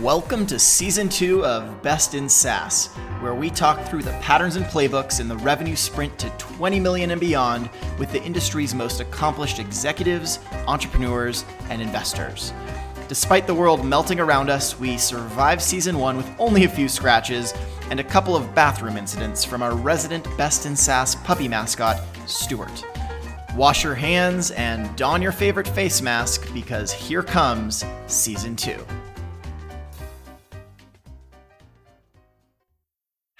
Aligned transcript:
Welcome 0.00 0.46
to 0.46 0.58
season 0.58 1.10
two 1.10 1.44
of 1.44 1.82
Best 1.82 2.14
in 2.14 2.26
SaaS, 2.26 2.86
where 3.20 3.34
we 3.34 3.50
talk 3.50 3.86
through 3.86 4.02
the 4.02 4.18
patterns 4.22 4.56
and 4.56 4.64
playbooks 4.64 5.20
in 5.20 5.28
the 5.28 5.36
revenue 5.36 5.76
sprint 5.76 6.18
to 6.20 6.30
20 6.38 6.80
million 6.80 7.10
and 7.10 7.20
beyond 7.20 7.68
with 7.98 8.10
the 8.10 8.22
industry's 8.22 8.74
most 8.74 9.00
accomplished 9.00 9.58
executives, 9.58 10.38
entrepreneurs, 10.66 11.44
and 11.68 11.82
investors. 11.82 12.54
Despite 13.08 13.46
the 13.46 13.54
world 13.54 13.84
melting 13.84 14.20
around 14.20 14.48
us, 14.48 14.80
we 14.80 14.96
survived 14.96 15.60
season 15.60 15.98
one 15.98 16.16
with 16.16 16.30
only 16.38 16.64
a 16.64 16.68
few 16.70 16.88
scratches 16.88 17.52
and 17.90 18.00
a 18.00 18.04
couple 18.04 18.34
of 18.34 18.54
bathroom 18.54 18.96
incidents 18.96 19.44
from 19.44 19.62
our 19.62 19.74
resident 19.74 20.24
Best 20.38 20.64
in 20.64 20.74
SaaS 20.74 21.14
puppy 21.14 21.46
mascot, 21.46 22.00
Stuart. 22.24 22.86
Wash 23.54 23.84
your 23.84 23.96
hands 23.96 24.50
and 24.52 24.96
don 24.96 25.20
your 25.20 25.32
favorite 25.32 25.68
face 25.68 26.00
mask 26.00 26.50
because 26.54 26.90
here 26.90 27.22
comes 27.22 27.84
season 28.06 28.56
two. 28.56 28.82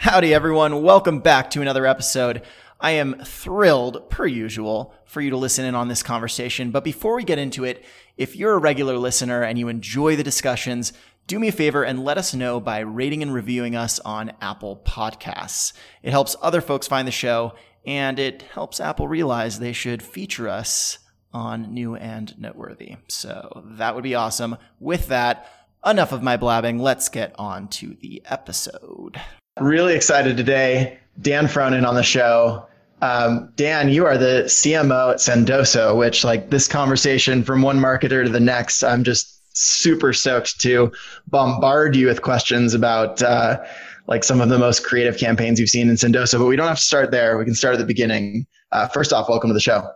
Howdy, 0.02 0.32
everyone. 0.32 0.82
Welcome 0.82 1.18
back 1.18 1.50
to 1.50 1.60
another 1.60 1.84
episode. 1.84 2.40
I 2.80 2.92
am 2.92 3.22
thrilled, 3.22 4.08
per 4.08 4.26
usual, 4.26 4.94
for 5.04 5.20
you 5.20 5.28
to 5.28 5.36
listen 5.36 5.66
in 5.66 5.74
on 5.74 5.88
this 5.88 6.02
conversation. 6.02 6.70
But 6.70 6.84
before 6.84 7.16
we 7.16 7.22
get 7.22 7.38
into 7.38 7.64
it, 7.64 7.84
if 8.16 8.34
you're 8.34 8.54
a 8.54 8.58
regular 8.58 8.96
listener 8.96 9.42
and 9.42 9.58
you 9.58 9.68
enjoy 9.68 10.16
the 10.16 10.22
discussions, 10.22 10.94
do 11.26 11.38
me 11.38 11.48
a 11.48 11.52
favor 11.52 11.82
and 11.82 12.02
let 12.02 12.16
us 12.16 12.32
know 12.32 12.60
by 12.60 12.78
rating 12.78 13.22
and 13.22 13.34
reviewing 13.34 13.76
us 13.76 14.00
on 14.00 14.32
Apple 14.40 14.80
Podcasts. 14.86 15.74
It 16.02 16.12
helps 16.12 16.34
other 16.40 16.62
folks 16.62 16.88
find 16.88 17.06
the 17.06 17.12
show 17.12 17.52
and 17.84 18.18
it 18.18 18.40
helps 18.54 18.80
Apple 18.80 19.06
realize 19.06 19.58
they 19.58 19.74
should 19.74 20.02
feature 20.02 20.48
us 20.48 20.98
on 21.34 21.74
New 21.74 21.94
and 21.94 22.40
Noteworthy. 22.40 22.96
So 23.08 23.64
that 23.76 23.94
would 23.94 24.04
be 24.04 24.14
awesome. 24.14 24.56
With 24.78 25.08
that, 25.08 25.46
enough 25.84 26.12
of 26.12 26.22
my 26.22 26.38
blabbing. 26.38 26.78
Let's 26.78 27.10
get 27.10 27.34
on 27.38 27.68
to 27.68 27.98
the 28.00 28.22
episode. 28.24 29.20
Really 29.60 29.94
excited 29.94 30.38
today. 30.38 30.98
Dan 31.20 31.46
Frohnen 31.46 31.86
on 31.86 31.94
the 31.94 32.02
show. 32.02 32.66
Um, 33.02 33.52
Dan, 33.56 33.90
you 33.90 34.06
are 34.06 34.16
the 34.16 34.44
CMO 34.46 35.12
at 35.12 35.18
Sendoso, 35.18 35.98
which, 35.98 36.24
like 36.24 36.48
this 36.48 36.66
conversation 36.66 37.44
from 37.44 37.60
one 37.60 37.78
marketer 37.78 38.24
to 38.24 38.30
the 38.30 38.40
next, 38.40 38.82
I'm 38.82 39.04
just 39.04 39.42
super 39.54 40.14
stoked 40.14 40.58
to 40.60 40.90
bombard 41.28 41.94
you 41.94 42.06
with 42.06 42.22
questions 42.22 42.72
about 42.72 43.22
uh, 43.22 43.62
like 44.06 44.24
some 44.24 44.40
of 44.40 44.48
the 44.48 44.58
most 44.58 44.84
creative 44.84 45.18
campaigns 45.18 45.60
you've 45.60 45.68
seen 45.68 45.90
in 45.90 45.96
Sendoso. 45.96 46.38
But 46.38 46.46
we 46.46 46.56
don't 46.56 46.68
have 46.68 46.78
to 46.78 46.82
start 46.82 47.10
there. 47.10 47.36
We 47.36 47.44
can 47.44 47.54
start 47.54 47.74
at 47.74 47.78
the 47.78 47.86
beginning. 47.86 48.46
Uh, 48.72 48.88
first 48.88 49.12
off, 49.12 49.28
welcome 49.28 49.50
to 49.50 49.54
the 49.54 49.60
show. 49.60 49.90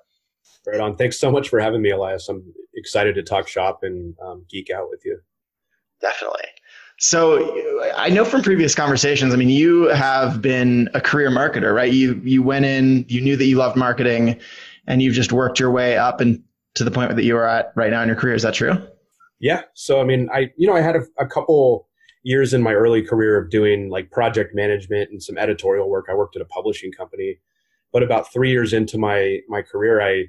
Right 0.67 0.81
on. 0.81 0.97
Thanks 0.97 1.19
so 1.19 1.31
much 1.31 1.49
for 1.49 1.59
having 1.59 1.81
me, 1.81 1.91
Elias. 1.91 2.29
I'm 2.29 2.45
excited 2.75 3.15
to 3.15 3.23
talk 3.23 3.49
shop 3.49 3.81
and 3.83 4.15
um, 4.23 4.45
geek 4.51 4.71
out 4.71 4.91
with 4.91 5.01
you. 5.07 5.19
Definitely. 6.03 6.49
So 6.99 7.91
I 7.97 8.09
know 8.09 8.25
from 8.25 8.43
previous 8.43 8.75
conversations, 8.75 9.35
I 9.35 9.37
mean, 9.37 9.49
you 9.49 9.89
have 9.89 10.41
been 10.41 10.89
a 10.95 11.01
career 11.01 11.31
marketer, 11.31 11.75
right? 11.75 11.93
You 11.93 12.21
you 12.25 12.43
went 12.43 12.65
in, 12.65 13.05
you 13.09 13.21
knew 13.21 13.37
that 13.37 13.47
you 13.47 13.57
loved 13.57 13.77
marketing, 13.77 14.39
and 14.87 15.03
you've 15.03 15.15
just 15.15 15.33
worked 15.33 15.59
your 15.59 15.71
way 15.71 15.97
up 15.97 16.21
and 16.21 16.43
to 16.75 16.85
the 16.85 16.91
point 16.91 17.15
that 17.15 17.25
you 17.25 17.37
are 17.37 17.47
at 17.47 17.73
right 17.75 17.91
now 17.91 18.03
in 18.03 18.09
your 18.09 18.17
career. 18.17 18.35
Is 18.35 18.43
that 18.43 18.55
true? 18.55 18.77
Yeah. 19.41 19.63
So 19.75 20.01
I 20.01 20.05
mean, 20.05 20.29
I 20.33 20.53
you 20.57 20.69
know 20.69 20.75
I 20.75 20.81
had 20.81 20.97
a, 20.97 21.03
a 21.19 21.27
couple 21.27 21.89
years 22.23 22.55
in 22.55 22.63
my 22.63 22.73
early 22.73 23.03
career 23.03 23.37
of 23.39 23.51
doing 23.51 23.91
like 23.91 24.11
project 24.11 24.55
management 24.55 25.11
and 25.11 25.23
some 25.23 25.37
editorial 25.37 25.91
work. 25.91 26.07
I 26.09 26.15
worked 26.15 26.37
at 26.37 26.43
a 26.43 26.47
publishing 26.47 26.93
company, 26.93 27.39
but 27.93 28.03
about 28.03 28.33
three 28.33 28.51
years 28.51 28.73
into 28.73 28.99
my 28.99 29.41
my 29.49 29.63
career, 29.63 30.01
I 30.01 30.27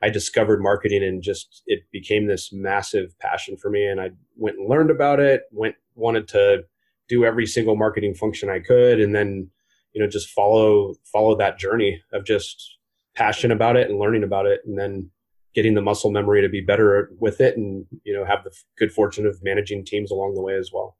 I 0.00 0.10
discovered 0.10 0.62
marketing 0.62 1.02
and 1.02 1.22
just 1.22 1.62
it 1.66 1.80
became 1.90 2.26
this 2.26 2.52
massive 2.52 3.18
passion 3.18 3.56
for 3.56 3.70
me. 3.70 3.86
And 3.86 4.00
I 4.00 4.10
went 4.36 4.58
and 4.58 4.68
learned 4.68 4.90
about 4.90 5.18
it, 5.18 5.42
went, 5.50 5.76
wanted 5.94 6.28
to 6.28 6.64
do 7.08 7.24
every 7.24 7.46
single 7.46 7.76
marketing 7.76 8.14
function 8.14 8.48
I 8.48 8.60
could. 8.60 9.00
And 9.00 9.14
then, 9.14 9.50
you 9.92 10.02
know, 10.02 10.08
just 10.08 10.30
follow, 10.30 10.94
follow 11.12 11.36
that 11.36 11.58
journey 11.58 12.00
of 12.12 12.24
just 12.24 12.78
passion 13.14 13.50
about 13.50 13.76
it 13.76 13.90
and 13.90 13.98
learning 13.98 14.24
about 14.24 14.46
it. 14.46 14.60
And 14.64 14.78
then 14.78 15.10
getting 15.54 15.74
the 15.74 15.82
muscle 15.82 16.10
memory 16.10 16.42
to 16.42 16.48
be 16.48 16.60
better 16.60 17.10
with 17.18 17.40
it 17.40 17.56
and, 17.56 17.86
you 18.04 18.14
know, 18.14 18.24
have 18.24 18.42
the 18.44 18.50
good 18.78 18.92
fortune 18.92 19.26
of 19.26 19.38
managing 19.42 19.84
teams 19.84 20.10
along 20.10 20.34
the 20.34 20.42
way 20.42 20.56
as 20.56 20.70
well. 20.72 20.96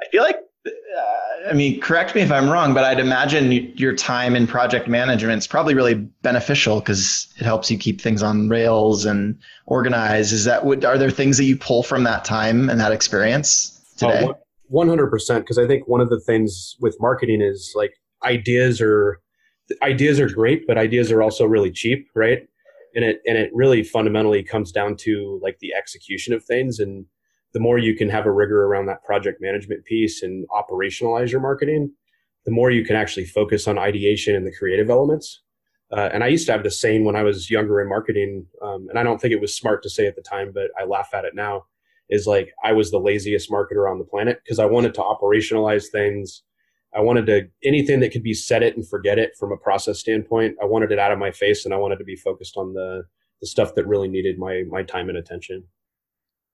I 0.00 0.06
feel 0.10 0.22
like 0.22 0.38
uh, 0.66 1.50
I 1.50 1.52
mean, 1.52 1.80
correct 1.80 2.14
me 2.14 2.20
if 2.20 2.32
I'm 2.32 2.50
wrong, 2.50 2.74
but 2.74 2.84
I'd 2.84 3.00
imagine 3.00 3.52
your 3.76 3.94
time 3.94 4.34
in 4.34 4.46
project 4.46 4.88
management 4.88 5.38
is 5.38 5.46
probably 5.46 5.74
really 5.74 5.94
beneficial 5.94 6.80
because 6.80 7.32
it 7.38 7.44
helps 7.44 7.70
you 7.70 7.78
keep 7.78 8.00
things 8.00 8.22
on 8.22 8.48
rails 8.48 9.04
and 9.04 9.38
organize. 9.66 10.32
Is 10.32 10.44
that 10.44 10.64
what, 10.64 10.84
are 10.84 10.98
there 10.98 11.10
things 11.10 11.36
that 11.38 11.44
you 11.44 11.56
pull 11.56 11.82
from 11.82 12.04
that 12.04 12.24
time 12.24 12.68
and 12.68 12.80
that 12.80 12.92
experience 12.92 13.77
today? 13.98 14.28
Oh, 14.28 14.34
100%. 14.72 15.38
Because 15.38 15.58
I 15.58 15.66
think 15.66 15.88
one 15.88 16.00
of 16.00 16.10
the 16.10 16.20
things 16.20 16.76
with 16.80 16.96
marketing 17.00 17.40
is 17.40 17.72
like 17.74 17.94
ideas 18.24 18.80
are, 18.80 19.20
ideas 19.82 20.20
are 20.20 20.28
great, 20.28 20.66
but 20.66 20.78
ideas 20.78 21.12
are 21.12 21.22
also 21.22 21.44
really 21.44 21.70
cheap, 21.70 22.08
right? 22.14 22.46
And 22.94 23.04
it, 23.04 23.20
and 23.26 23.36
it 23.36 23.50
really 23.52 23.82
fundamentally 23.82 24.42
comes 24.42 24.72
down 24.72 24.96
to 24.98 25.38
like 25.42 25.58
the 25.60 25.74
execution 25.74 26.32
of 26.32 26.44
things 26.44 26.78
and, 26.78 27.06
the 27.54 27.60
more 27.60 27.78
you 27.78 27.96
can 27.96 28.08
have 28.08 28.26
a 28.26 28.32
rigor 28.32 28.64
around 28.64 28.86
that 28.86 29.02
project 29.04 29.40
management 29.40 29.84
piece 29.84 30.22
and 30.22 30.46
operationalize 30.50 31.30
your 31.30 31.40
marketing, 31.40 31.90
the 32.44 32.50
more 32.50 32.70
you 32.70 32.84
can 32.84 32.96
actually 32.96 33.24
focus 33.24 33.66
on 33.66 33.78
ideation 33.78 34.34
and 34.34 34.46
the 34.46 34.54
creative 34.54 34.90
elements. 34.90 35.42
Uh, 35.90 36.10
and 36.12 36.22
I 36.22 36.26
used 36.26 36.46
to 36.46 36.52
have 36.52 36.62
the 36.62 36.70
saying 36.70 37.04
when 37.04 37.16
I 37.16 37.22
was 37.22 37.50
younger 37.50 37.80
in 37.80 37.88
marketing, 37.88 38.46
um, 38.62 38.86
and 38.90 38.98
I 38.98 39.02
don't 39.02 39.20
think 39.20 39.32
it 39.32 39.40
was 39.40 39.56
smart 39.56 39.82
to 39.82 39.90
say 39.90 40.06
at 40.06 40.16
the 40.16 40.22
time, 40.22 40.52
but 40.52 40.70
I 40.78 40.84
laugh 40.84 41.08
at 41.14 41.24
it 41.24 41.34
now. 41.34 41.64
Is 42.10 42.26
like 42.26 42.52
I 42.64 42.72
was 42.72 42.90
the 42.90 43.00
laziest 43.00 43.50
marketer 43.50 43.90
on 43.90 43.98
the 43.98 44.04
planet 44.04 44.40
because 44.42 44.58
I 44.58 44.66
wanted 44.66 44.94
to 44.94 45.02
operationalize 45.02 45.88
things. 45.88 46.42
I 46.94 47.00
wanted 47.00 47.26
to 47.26 47.48
anything 47.62 48.00
that 48.00 48.12
could 48.12 48.22
be 48.22 48.32
set 48.32 48.62
it 48.62 48.76
and 48.76 48.88
forget 48.88 49.18
it 49.18 49.32
from 49.38 49.52
a 49.52 49.56
process 49.56 49.98
standpoint. 49.98 50.56
I 50.62 50.64
wanted 50.64 50.90
it 50.90 50.98
out 50.98 51.12
of 51.12 51.18
my 51.18 51.30
face, 51.30 51.64
and 51.64 51.74
I 51.74 51.76
wanted 51.76 51.98
to 51.98 52.04
be 52.04 52.16
focused 52.16 52.56
on 52.56 52.72
the 52.72 53.02
the 53.40 53.46
stuff 53.46 53.74
that 53.74 53.86
really 53.86 54.08
needed 54.08 54.38
my 54.38 54.64
my 54.70 54.82
time 54.82 55.08
and 55.08 55.18
attention. 55.18 55.64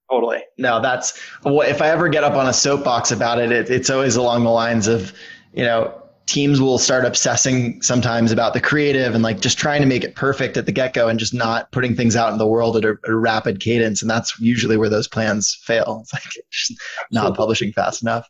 Totally. 0.09 0.43
No, 0.57 0.81
that's 0.81 1.19
if 1.45 1.81
I 1.81 1.89
ever 1.89 2.09
get 2.09 2.23
up 2.23 2.33
on 2.33 2.47
a 2.47 2.53
soapbox 2.53 3.11
about 3.11 3.39
it, 3.39 3.51
it, 3.51 3.69
it's 3.69 3.89
always 3.89 4.15
along 4.15 4.43
the 4.43 4.51
lines 4.51 4.87
of, 4.87 5.13
you 5.53 5.63
know, 5.63 5.99
teams 6.25 6.59
will 6.59 6.77
start 6.77 7.05
obsessing 7.05 7.81
sometimes 7.81 8.31
about 8.31 8.53
the 8.53 8.61
creative 8.61 9.13
and 9.13 9.23
like 9.23 9.41
just 9.41 9.57
trying 9.57 9.81
to 9.81 9.87
make 9.87 10.03
it 10.03 10.15
perfect 10.15 10.57
at 10.57 10.65
the 10.65 10.71
get 10.71 10.93
go 10.93 11.07
and 11.07 11.19
just 11.19 11.33
not 11.33 11.71
putting 11.71 11.95
things 11.95 12.15
out 12.15 12.31
in 12.31 12.39
the 12.39 12.47
world 12.47 12.77
at 12.77 12.85
a, 12.85 12.97
a 13.05 13.15
rapid 13.15 13.59
cadence. 13.59 14.01
And 14.01 14.09
that's 14.09 14.39
usually 14.39 14.77
where 14.77 14.89
those 14.89 15.07
plans 15.07 15.57
fail. 15.63 16.03
It's 16.11 16.13
like 16.13 16.77
not 17.11 17.35
publishing 17.35 17.71
fast 17.71 18.01
enough. 18.01 18.27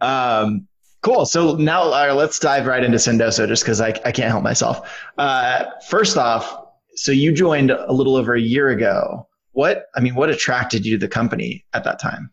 Um, 0.00 0.68
cool. 1.02 1.26
So 1.26 1.56
now 1.56 1.82
uh, 1.82 2.14
let's 2.14 2.38
dive 2.38 2.66
right 2.66 2.82
into 2.82 2.98
Sendoso 2.98 3.48
just 3.48 3.64
because 3.64 3.80
I, 3.80 3.88
I 4.04 4.12
can't 4.12 4.30
help 4.30 4.44
myself. 4.44 4.88
Uh, 5.18 5.64
first 5.88 6.16
off, 6.16 6.64
so 6.94 7.12
you 7.12 7.32
joined 7.32 7.70
a 7.70 7.92
little 7.92 8.16
over 8.16 8.34
a 8.34 8.40
year 8.40 8.68
ago 8.68 9.26
what 9.52 9.86
i 9.94 10.00
mean 10.00 10.14
what 10.14 10.30
attracted 10.30 10.84
you 10.84 10.98
to 10.98 11.06
the 11.06 11.08
company 11.08 11.64
at 11.72 11.84
that 11.84 11.98
time 11.98 12.30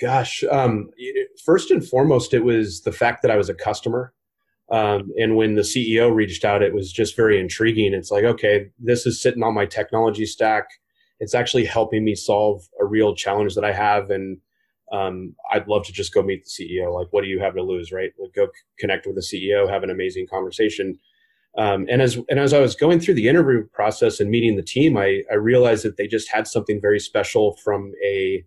gosh 0.00 0.42
um, 0.50 0.90
first 1.44 1.70
and 1.70 1.86
foremost 1.86 2.34
it 2.34 2.44
was 2.44 2.82
the 2.82 2.92
fact 2.92 3.22
that 3.22 3.30
i 3.30 3.36
was 3.36 3.48
a 3.48 3.54
customer. 3.54 4.12
Um, 4.70 5.12
and 5.18 5.36
when 5.36 5.54
the 5.54 5.62
ceo 5.62 6.12
reached 6.14 6.44
out 6.44 6.62
it 6.62 6.74
was 6.74 6.92
just 6.92 7.16
very 7.16 7.38
intriguing. 7.38 7.92
It's 7.94 8.10
like 8.10 8.24
okay 8.24 8.70
this 8.78 9.06
is 9.06 9.20
sitting 9.20 9.42
on 9.42 9.54
my 9.54 9.66
technology 9.66 10.26
stack. 10.26 10.66
It's 11.20 11.34
actually 11.34 11.64
helping 11.64 12.04
me 12.04 12.14
solve 12.14 12.62
a 12.80 12.84
real 12.84 13.14
challenge 13.14 13.54
that 13.54 13.64
i 13.64 13.72
have. 13.72 14.10
And 14.10 14.38
um, 14.92 15.34
i'd 15.52 15.68
love 15.68 15.84
to 15.86 15.92
just 15.92 16.12
go 16.12 16.22
meet 16.22 16.44
the 16.44 16.50
ceo 16.50 16.94
like 16.94 17.08
what 17.10 17.24
do 17.24 17.28
you 17.28 17.40
have 17.40 17.54
to 17.54 17.62
lose 17.62 17.90
right? 17.92 18.12
Like 18.18 18.34
go 18.34 18.46
c- 18.46 18.52
connect 18.78 19.06
with 19.06 19.16
the 19.16 19.22
ceo 19.22 19.68
have 19.68 19.82
an 19.82 19.90
amazing 19.90 20.26
conversation. 20.26 20.98
Um, 21.56 21.86
and 21.88 22.02
as 22.02 22.18
and 22.28 22.40
as 22.40 22.52
I 22.52 22.58
was 22.58 22.74
going 22.74 23.00
through 23.00 23.14
the 23.14 23.28
interview 23.28 23.66
process 23.72 24.18
and 24.18 24.28
meeting 24.30 24.56
the 24.56 24.62
team, 24.62 24.96
I, 24.96 25.22
I 25.30 25.34
realized 25.34 25.84
that 25.84 25.96
they 25.96 26.08
just 26.08 26.28
had 26.30 26.48
something 26.48 26.80
very 26.80 26.98
special 26.98 27.56
from 27.62 27.92
a 28.04 28.44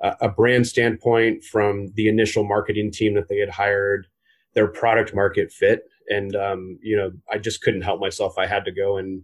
a 0.00 0.28
brand 0.28 0.66
standpoint, 0.66 1.44
from 1.44 1.92
the 1.94 2.08
initial 2.08 2.44
marketing 2.44 2.90
team 2.90 3.14
that 3.14 3.28
they 3.28 3.38
had 3.38 3.50
hired, 3.50 4.06
their 4.54 4.66
product 4.66 5.14
market 5.14 5.52
fit, 5.52 5.84
and 6.08 6.34
um, 6.36 6.78
you 6.82 6.96
know 6.96 7.12
I 7.30 7.38
just 7.38 7.62
couldn't 7.62 7.82
help 7.82 8.00
myself. 8.00 8.38
I 8.38 8.46
had 8.46 8.64
to 8.64 8.72
go 8.72 8.96
and 8.96 9.22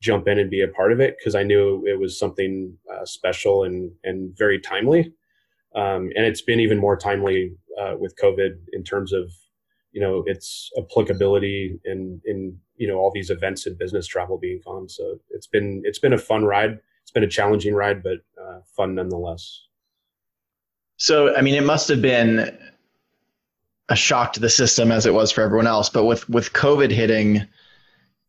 jump 0.00 0.28
in 0.28 0.38
and 0.38 0.50
be 0.50 0.60
a 0.60 0.68
part 0.68 0.92
of 0.92 1.00
it 1.00 1.16
because 1.18 1.34
I 1.34 1.42
knew 1.42 1.84
it 1.86 1.98
was 1.98 2.18
something 2.18 2.76
uh, 2.92 3.04
special 3.04 3.64
and 3.64 3.90
and 4.04 4.36
very 4.36 4.60
timely. 4.60 5.12
Um, 5.74 6.10
and 6.16 6.24
it's 6.24 6.42
been 6.42 6.60
even 6.60 6.78
more 6.78 6.96
timely 6.96 7.54
uh, 7.80 7.94
with 7.98 8.16
COVID 8.22 8.56
in 8.72 8.84
terms 8.84 9.12
of 9.12 9.30
you 9.92 10.00
know 10.00 10.22
its 10.26 10.70
applicability 10.78 11.78
in 11.84 12.20
in 12.24 12.58
you 12.76 12.86
know 12.86 12.96
all 12.98 13.10
these 13.12 13.30
events 13.30 13.66
and 13.66 13.78
business 13.78 14.06
travel 14.06 14.38
being 14.38 14.60
gone. 14.64 14.88
So 14.88 15.18
it's 15.30 15.46
been 15.46 15.82
it's 15.84 15.98
been 15.98 16.12
a 16.12 16.18
fun 16.18 16.44
ride. 16.44 16.78
It's 17.02 17.10
been 17.10 17.24
a 17.24 17.28
challenging 17.28 17.74
ride, 17.74 18.02
but 18.02 18.18
uh, 18.40 18.60
fun 18.76 18.94
nonetheless. 18.94 19.67
So 20.98 21.34
I 21.34 21.40
mean, 21.40 21.54
it 21.54 21.64
must 21.64 21.88
have 21.88 22.02
been 22.02 22.56
a 23.88 23.96
shock 23.96 24.34
to 24.34 24.40
the 24.40 24.50
system 24.50 24.92
as 24.92 25.06
it 25.06 25.14
was 25.14 25.32
for 25.32 25.40
everyone 25.40 25.66
else. 25.66 25.88
But 25.88 26.04
with 26.04 26.28
with 26.28 26.52
COVID 26.52 26.90
hitting, 26.90 27.46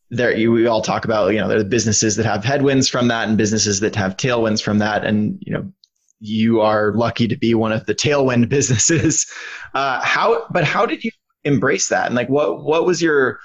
there 0.10 0.36
you, 0.36 0.52
we 0.52 0.68
all 0.68 0.82
talk 0.82 1.04
about 1.04 1.34
you 1.34 1.40
know 1.40 1.48
there 1.48 1.60
are 1.60 1.64
businesses 1.64 2.16
that 2.16 2.26
have 2.26 2.44
headwinds 2.44 2.88
from 2.88 3.10
that 3.10 3.28
and 3.28 3.38
businesses 3.38 3.82
that 3.82 3.96
have 3.96 4.18
tailwinds 4.18 4.62
from 4.62 4.80
that, 4.80 5.04
and 5.04 5.42
you 5.46 5.54
know 5.54 5.72
you 6.20 6.62
are 6.62 6.94
lucky 6.94 7.28
to 7.28 7.38
be 7.38 7.56
one 7.56 7.72
of 7.72 7.86
the 7.86 7.96
tailwind 7.96 8.50
businesses. 8.58 9.26
Uh, 9.74 10.02
how, 10.04 10.46
but 10.52 10.64
how 10.64 10.86
did 10.86 11.04
you 11.04 11.12
embrace 11.44 11.90
that? 11.90 12.08
And 12.08 12.16
like, 12.16 12.30
what 12.30 12.64
what 12.64 12.86
was 12.86 13.02
your 13.02 13.40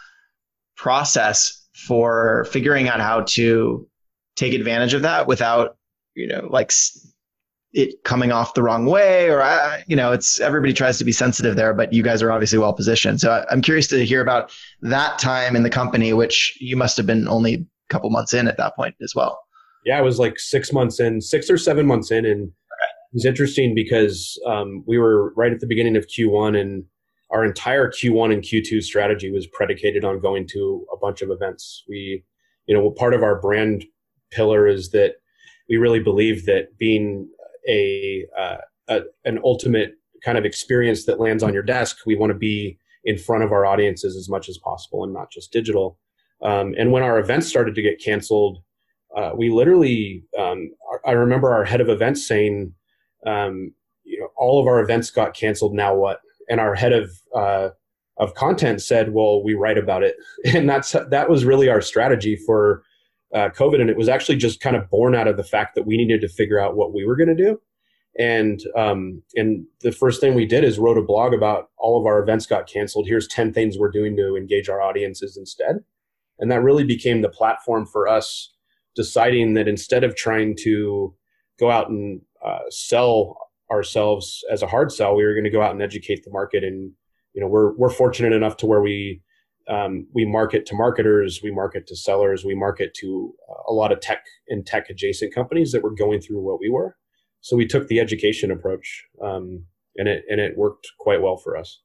process 0.77 1.67
for 1.75 2.47
figuring 2.51 2.89
out 2.89 3.01
how 3.01 3.23
to 3.23 3.89
take 4.37 4.53
advantage 4.53 4.95
of 4.95 5.03
that 5.03 5.27
without, 5.27 5.77
you 6.15 6.27
know, 6.27 6.49
like 6.51 6.73
it 7.75 8.03
coming 8.05 8.33
off 8.33 8.55
the 8.55 8.63
wrong 8.63 8.87
way 8.87 9.29
or 9.29 9.43
I, 9.43 9.85
you 9.87 9.97
know 9.97 10.13
it's 10.13 10.41
everybody 10.41 10.73
tries 10.73 10.97
to 10.99 11.05
be 11.05 11.13
sensitive 11.13 11.57
there 11.57 11.75
but 11.75 11.93
you 11.93 12.03
guys 12.03 12.23
are 12.23 12.33
obviously 12.33 12.59
well 12.59 12.73
positioned. 12.73 13.21
So 13.21 13.31
I, 13.31 13.45
i'm 13.51 13.61
curious 13.61 13.87
to 13.89 14.05
hear 14.05 14.23
about 14.23 14.53
that 14.83 15.19
time 15.19 15.57
in 15.57 15.63
the 15.65 15.71
company 15.71 16.13
which 16.13 16.57
you 16.61 16.77
must 16.77 16.97
have 16.97 17.07
been 17.07 17.29
only 17.29 17.55
a 17.55 17.93
couple 17.93 18.11
months 18.11 18.33
in 18.33 18.49
at 18.49 18.57
that 18.57 18.75
point 18.77 18.95
as 19.03 19.13
well. 19.15 19.39
Yeah, 19.85 19.99
it 19.99 20.05
was 20.05 20.19
like 20.19 20.39
six 20.39 20.73
months 20.73 20.99
in, 20.99 21.21
six 21.21 21.51
or 21.51 21.59
seven 21.59 21.87
months 21.87 22.11
in, 22.11 22.25
and 22.25 22.45
it 22.45 23.13
was 23.13 23.25
interesting 23.25 23.75
because 23.75 24.41
um, 24.47 24.83
we 24.87 24.99
were 24.99 25.33
right 25.35 25.53
at 25.53 25.61
the 25.61 25.67
beginning 25.67 25.97
of 25.97 26.07
Q1, 26.07 26.59
and 26.59 26.85
our 27.31 27.45
entire 27.45 27.91
Q1 27.91 28.33
and 28.33 28.43
Q2 28.43 28.83
strategy 28.83 29.31
was 29.31 29.47
predicated 29.47 30.05
on 30.05 30.21
going 30.21 30.47
to 30.49 30.87
a 30.93 30.97
bunch 30.97 31.21
of 31.21 31.31
events. 31.31 31.85
We, 31.89 32.25
you 32.67 32.75
know, 32.75 32.91
part 32.91 33.15
of 33.15 33.23
our 33.23 33.41
brand 33.41 33.85
pillar 34.31 34.67
is 34.67 34.91
that 34.91 35.17
we 35.69 35.77
really 35.77 36.01
believe 36.01 36.47
that 36.47 36.77
being 36.79 37.29
a, 37.69 38.27
uh, 38.39 38.57
a 38.89 39.01
an 39.25 39.41
ultimate 39.45 39.95
kind 40.25 40.39
of 40.39 40.45
experience 40.45 41.05
that 41.05 41.21
lands 41.21 41.43
on 41.43 41.53
your 41.53 41.63
desk, 41.63 41.99
we 42.07 42.17
want 42.17 42.31
to 42.31 42.39
be 42.39 42.79
in 43.05 43.19
front 43.19 43.45
of 43.45 43.53
our 43.53 43.67
audiences 43.67 44.17
as 44.17 44.29
much 44.29 44.49
as 44.49 44.57
possible 44.59 45.05
and 45.05 45.13
not 45.13 45.31
just 45.31 45.53
digital. 45.53 45.99
Um, 46.43 46.75
and 46.79 46.93
when 46.93 47.03
our 47.03 47.19
events 47.19 47.47
started 47.47 47.75
to 47.75 47.83
get 47.83 48.03
canceled 48.03 48.63
uh, 49.15 49.31
we 49.35 49.51
literally, 49.51 50.25
um, 50.39 50.71
I 51.07 51.13
remember 51.13 51.53
our 51.53 51.65
head 51.65 51.81
of 51.81 51.89
events 51.89 52.27
saying, 52.27 52.75
um, 53.27 53.73
you 54.03 54.19
know, 54.19 54.29
all 54.37 54.61
of 54.61 54.67
our 54.67 54.81
events 54.81 55.11
got 55.11 55.35
canceled. 55.35 55.75
Now 55.75 55.95
what? 55.95 56.21
And 56.51 56.61
our 56.61 56.75
head 56.75 56.93
of 56.93 57.11
uh, 57.35 57.71
of 58.19 58.35
content 58.35 58.83
said, 58.83 59.15
"Well, 59.15 59.43
we 59.43 59.55
write 59.55 59.79
about 59.79 60.03
it," 60.03 60.17
and 60.45 60.69
that's 60.69 60.93
that 60.93 61.31
was 61.31 61.45
really 61.45 61.69
our 61.69 61.81
strategy 61.81 62.37
for 62.37 62.83
uh, 63.35 63.51
COVID. 63.51 63.81
And 63.81 63.91
it 63.91 63.97
was 63.97 64.09
actually 64.09 64.37
just 64.37 64.61
kind 64.61 64.77
of 64.77 64.89
born 64.89 65.15
out 65.15 65.29
of 65.29 65.37
the 65.37 65.45
fact 65.45 65.75
that 65.75 65.87
we 65.87 65.97
needed 65.97 66.21
to 66.21 66.29
figure 66.29 66.61
out 66.61 66.77
what 66.77 66.95
we 66.95 67.05
were 67.05 67.17
going 67.17 67.29
to 67.29 67.35
do. 67.35 67.61
And 68.17 68.63
um, 68.77 69.23
and 69.35 69.67
the 69.81 69.91
first 69.91 70.21
thing 70.21 70.35
we 70.35 70.47
did 70.47 70.63
is 70.63 70.79
wrote 70.79 70.99
a 70.99 71.03
blog 71.03 71.35
about 71.35 71.71
all 71.77 71.99
of 71.99 72.07
our 72.07 72.23
events 72.23 72.47
got 72.47 72.69
canceled. 72.69 73.09
Here's 73.09 73.27
ten 73.27 73.53
things 73.53 73.77
we're 73.77 73.91
doing 73.91 74.17
to 74.17 74.37
engage 74.37 74.69
our 74.69 74.81
audiences 74.81 75.37
instead. 75.37 75.81
And 76.39 76.51
that 76.51 76.63
really 76.63 76.85
became 76.85 77.23
the 77.23 77.29
platform 77.29 77.87
for 77.87 78.07
us 78.07 78.53
deciding 78.95 79.55
that 79.55 79.67
instead 79.67 80.05
of 80.05 80.15
trying 80.15 80.57
to 80.61 81.15
go 81.59 81.71
out 81.71 81.89
and 81.89 82.21
uh, 82.45 82.61
sell 82.71 83.51
ourselves 83.71 84.45
as 84.49 84.63
a 84.63 84.67
hard 84.69 84.93
sell, 84.93 85.17
we 85.17 85.25
were 85.25 85.35
going 85.35 85.45
to 85.45 85.51
go 85.51 85.63
out 85.63 85.73
and 85.73 85.83
educate 85.83 86.25
the 86.25 86.31
market. 86.31 86.63
And 86.63 86.93
you 87.33 87.41
know, 87.41 87.49
we're 87.49 87.75
we're 87.75 87.91
fortunate 87.91 88.33
enough 88.33 88.57
to 88.59 88.67
where 88.67 88.81
we 88.81 89.23
um, 89.69 90.07
we 90.15 90.25
market 90.25 90.67
to 90.67 90.75
marketers, 90.75 91.41
we 91.43 91.51
market 91.51 91.87
to 91.87 91.97
sellers, 91.97 92.45
we 92.45 92.55
market 92.55 92.95
to 92.95 93.35
uh, 93.49 93.71
a 93.71 93.73
lot 93.73 93.93
of 93.93 94.01
tech 94.01 94.25
and 94.49 94.67
tech 94.67 94.91
adjacent 94.91 95.35
companies 95.35 95.73
that 95.73 95.83
were 95.83 95.95
going 95.95 96.21
through 96.21 96.41
what 96.41 96.61
we 96.61 96.69
were. 96.69 96.97
So 97.41 97.57
we 97.57 97.67
took 97.67 97.89
the 97.89 98.01
education 98.01 98.51
approach, 98.51 99.05
um, 99.23 99.65
and 99.97 100.09
it 100.09 100.25
and 100.29 100.41
it 100.41 100.57
worked 100.57 100.87
quite 100.99 101.23
well 101.23 101.37
for 101.37 101.57
us. 101.57 101.81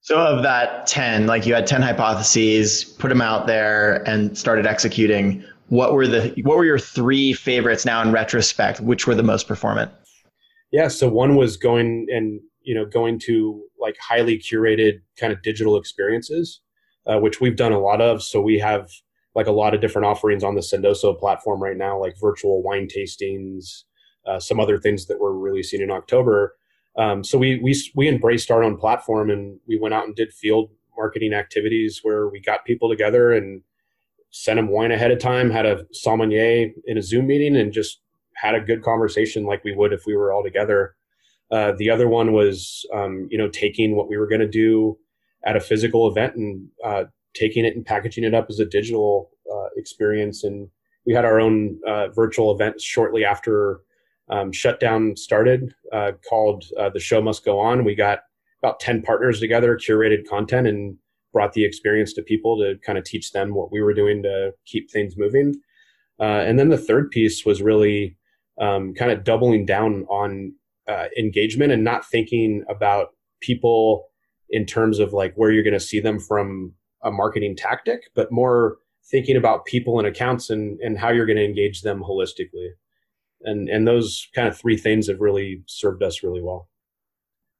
So 0.00 0.18
of 0.18 0.42
that 0.42 0.88
10, 0.88 1.28
like 1.28 1.46
you 1.46 1.54
had 1.54 1.68
10 1.68 1.80
hypotheses, 1.80 2.82
put 2.82 3.08
them 3.08 3.22
out 3.22 3.46
there 3.46 4.02
and 4.08 4.36
started 4.36 4.66
executing 4.66 5.44
what 5.68 5.94
were 5.94 6.06
the 6.06 6.34
what 6.42 6.58
were 6.58 6.64
your 6.64 6.78
three 6.78 7.32
favorites 7.32 7.86
now 7.86 8.02
in 8.02 8.12
retrospect? 8.12 8.80
Which 8.80 9.06
were 9.06 9.14
the 9.14 9.22
most 9.22 9.48
performant? 9.48 9.90
Yeah, 10.70 10.88
so 10.88 11.08
one 11.08 11.36
was 11.36 11.56
going 11.56 12.08
and 12.10 12.40
you 12.62 12.74
know 12.74 12.84
going 12.84 13.18
to 13.20 13.62
like 13.80 13.96
highly 13.98 14.38
curated 14.38 15.00
kind 15.18 15.32
of 15.32 15.40
digital 15.42 15.78
experiences, 15.78 16.60
uh, 17.06 17.18
which 17.18 17.40
we've 17.40 17.56
done 17.56 17.72
a 17.72 17.80
lot 17.80 18.00
of. 18.00 18.22
So 18.22 18.40
we 18.40 18.58
have 18.58 18.90
like 19.34 19.46
a 19.46 19.52
lot 19.52 19.74
of 19.74 19.80
different 19.80 20.06
offerings 20.06 20.44
on 20.44 20.54
the 20.54 20.60
Sendoso 20.60 21.18
platform 21.18 21.62
right 21.62 21.76
now, 21.76 21.98
like 21.98 22.14
virtual 22.20 22.62
wine 22.62 22.86
tastings, 22.86 23.84
uh, 24.26 24.38
some 24.38 24.60
other 24.60 24.78
things 24.78 25.06
that 25.06 25.20
we're 25.20 25.32
releasing 25.32 25.80
in 25.80 25.90
October. 25.90 26.54
Um, 26.96 27.24
so 27.24 27.38
we 27.38 27.58
we 27.62 27.74
we 27.94 28.08
embraced 28.08 28.50
our 28.50 28.62
own 28.62 28.76
platform 28.76 29.30
and 29.30 29.58
we 29.66 29.78
went 29.78 29.94
out 29.94 30.04
and 30.04 30.14
did 30.14 30.32
field 30.32 30.70
marketing 30.96 31.32
activities 31.32 32.00
where 32.02 32.28
we 32.28 32.40
got 32.40 32.66
people 32.66 32.90
together 32.90 33.32
and 33.32 33.62
sent 34.30 34.56
them 34.56 34.68
wine 34.68 34.92
ahead 34.92 35.10
of 35.10 35.18
time, 35.18 35.50
had 35.50 35.66
a 35.66 35.86
sommelier 35.92 36.70
in 36.86 36.98
a 36.98 37.02
Zoom 37.02 37.26
meeting, 37.26 37.56
and 37.56 37.72
just 37.72 38.00
had 38.36 38.54
a 38.54 38.60
good 38.60 38.82
conversation 38.82 39.44
like 39.44 39.64
we 39.64 39.74
would 39.74 39.92
if 39.92 40.02
we 40.06 40.16
were 40.16 40.32
all 40.32 40.42
together. 40.42 40.94
Uh, 41.50 41.72
the 41.76 41.90
other 41.90 42.08
one 42.08 42.32
was, 42.32 42.86
um, 42.94 43.28
you 43.30 43.36
know, 43.36 43.48
taking 43.48 43.94
what 43.94 44.08
we 44.08 44.16
were 44.16 44.26
going 44.26 44.40
to 44.40 44.48
do 44.48 44.98
at 45.44 45.56
a 45.56 45.60
physical 45.60 46.08
event 46.08 46.36
and 46.36 46.68
uh, 46.84 47.04
taking 47.34 47.64
it 47.64 47.74
and 47.74 47.84
packaging 47.84 48.24
it 48.24 48.34
up 48.34 48.46
as 48.48 48.60
a 48.60 48.64
digital 48.64 49.30
uh, 49.52 49.68
experience. 49.76 50.44
And 50.44 50.68
we 51.06 51.14
had 51.14 51.24
our 51.24 51.40
own 51.40 51.80
uh, 51.86 52.08
virtual 52.08 52.54
event 52.54 52.80
shortly 52.80 53.24
after 53.24 53.80
um, 54.28 54.52
shutdown 54.52 55.16
started 55.16 55.74
uh, 55.92 56.12
called 56.28 56.64
uh, 56.78 56.90
The 56.90 57.00
Show 57.00 57.20
Must 57.20 57.44
Go 57.44 57.58
On. 57.58 57.84
We 57.84 57.94
got 57.94 58.20
about 58.62 58.80
10 58.80 59.02
partners 59.02 59.40
together, 59.40 59.76
curated 59.76 60.28
content, 60.28 60.66
and 60.66 60.96
brought 61.32 61.54
the 61.54 61.64
experience 61.64 62.12
to 62.12 62.22
people 62.22 62.56
to 62.58 62.76
kind 62.84 62.98
of 62.98 63.04
teach 63.04 63.32
them 63.32 63.54
what 63.54 63.72
we 63.72 63.82
were 63.82 63.94
doing 63.94 64.22
to 64.22 64.52
keep 64.66 64.90
things 64.90 65.16
moving. 65.16 65.54
Uh, 66.20 66.44
and 66.46 66.58
then 66.58 66.68
the 66.68 66.78
third 66.78 67.10
piece 67.10 67.44
was 67.44 67.62
really 67.62 68.16
um, 68.60 68.94
kind 68.94 69.10
of 69.10 69.24
doubling 69.24 69.66
down 69.66 70.04
on 70.08 70.54
engagement 71.16 71.72
and 71.72 71.82
not 71.82 72.04
thinking 72.10 72.62
about 72.68 73.14
people 73.40 74.11
in 74.52 74.66
terms 74.66 74.98
of 75.00 75.12
like 75.12 75.34
where 75.34 75.50
you're 75.50 75.64
going 75.64 75.72
to 75.72 75.80
see 75.80 75.98
them 75.98 76.20
from 76.20 76.72
a 77.02 77.10
marketing 77.10 77.56
tactic, 77.56 78.02
but 78.14 78.30
more 78.30 78.76
thinking 79.10 79.36
about 79.36 79.64
people 79.64 79.98
and 79.98 80.06
accounts 80.06 80.50
and, 80.50 80.78
and 80.80 80.98
how 80.98 81.10
you're 81.10 81.26
going 81.26 81.38
to 81.38 81.44
engage 81.44 81.82
them 81.82 82.00
holistically. 82.00 82.68
And, 83.42 83.68
and 83.68 83.88
those 83.88 84.28
kind 84.34 84.46
of 84.46 84.56
three 84.56 84.76
things 84.76 85.08
have 85.08 85.20
really 85.20 85.64
served 85.66 86.02
us 86.02 86.22
really 86.22 86.40
well. 86.40 86.68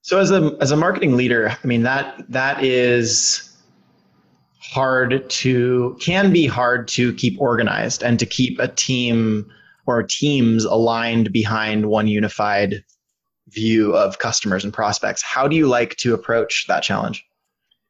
So 0.02 0.18
as 0.18 0.30
a 0.32 0.56
as 0.60 0.72
a 0.72 0.76
marketing 0.76 1.16
leader, 1.16 1.56
I 1.62 1.66
mean 1.66 1.84
that 1.84 2.24
that 2.28 2.62
is 2.62 3.48
hard 4.58 5.28
to 5.30 5.96
can 6.00 6.32
be 6.32 6.46
hard 6.46 6.88
to 6.88 7.12
keep 7.14 7.40
organized 7.40 8.02
and 8.02 8.18
to 8.18 8.26
keep 8.26 8.58
a 8.58 8.66
team 8.66 9.48
or 9.86 10.02
teams 10.02 10.64
aligned 10.64 11.32
behind 11.32 11.86
one 11.86 12.08
unified 12.08 12.84
view 13.52 13.94
of 13.94 14.18
customers 14.18 14.64
and 14.64 14.72
prospects. 14.72 15.22
How 15.22 15.46
do 15.46 15.56
you 15.56 15.66
like 15.66 15.96
to 15.96 16.14
approach 16.14 16.66
that 16.68 16.82
challenge? 16.82 17.24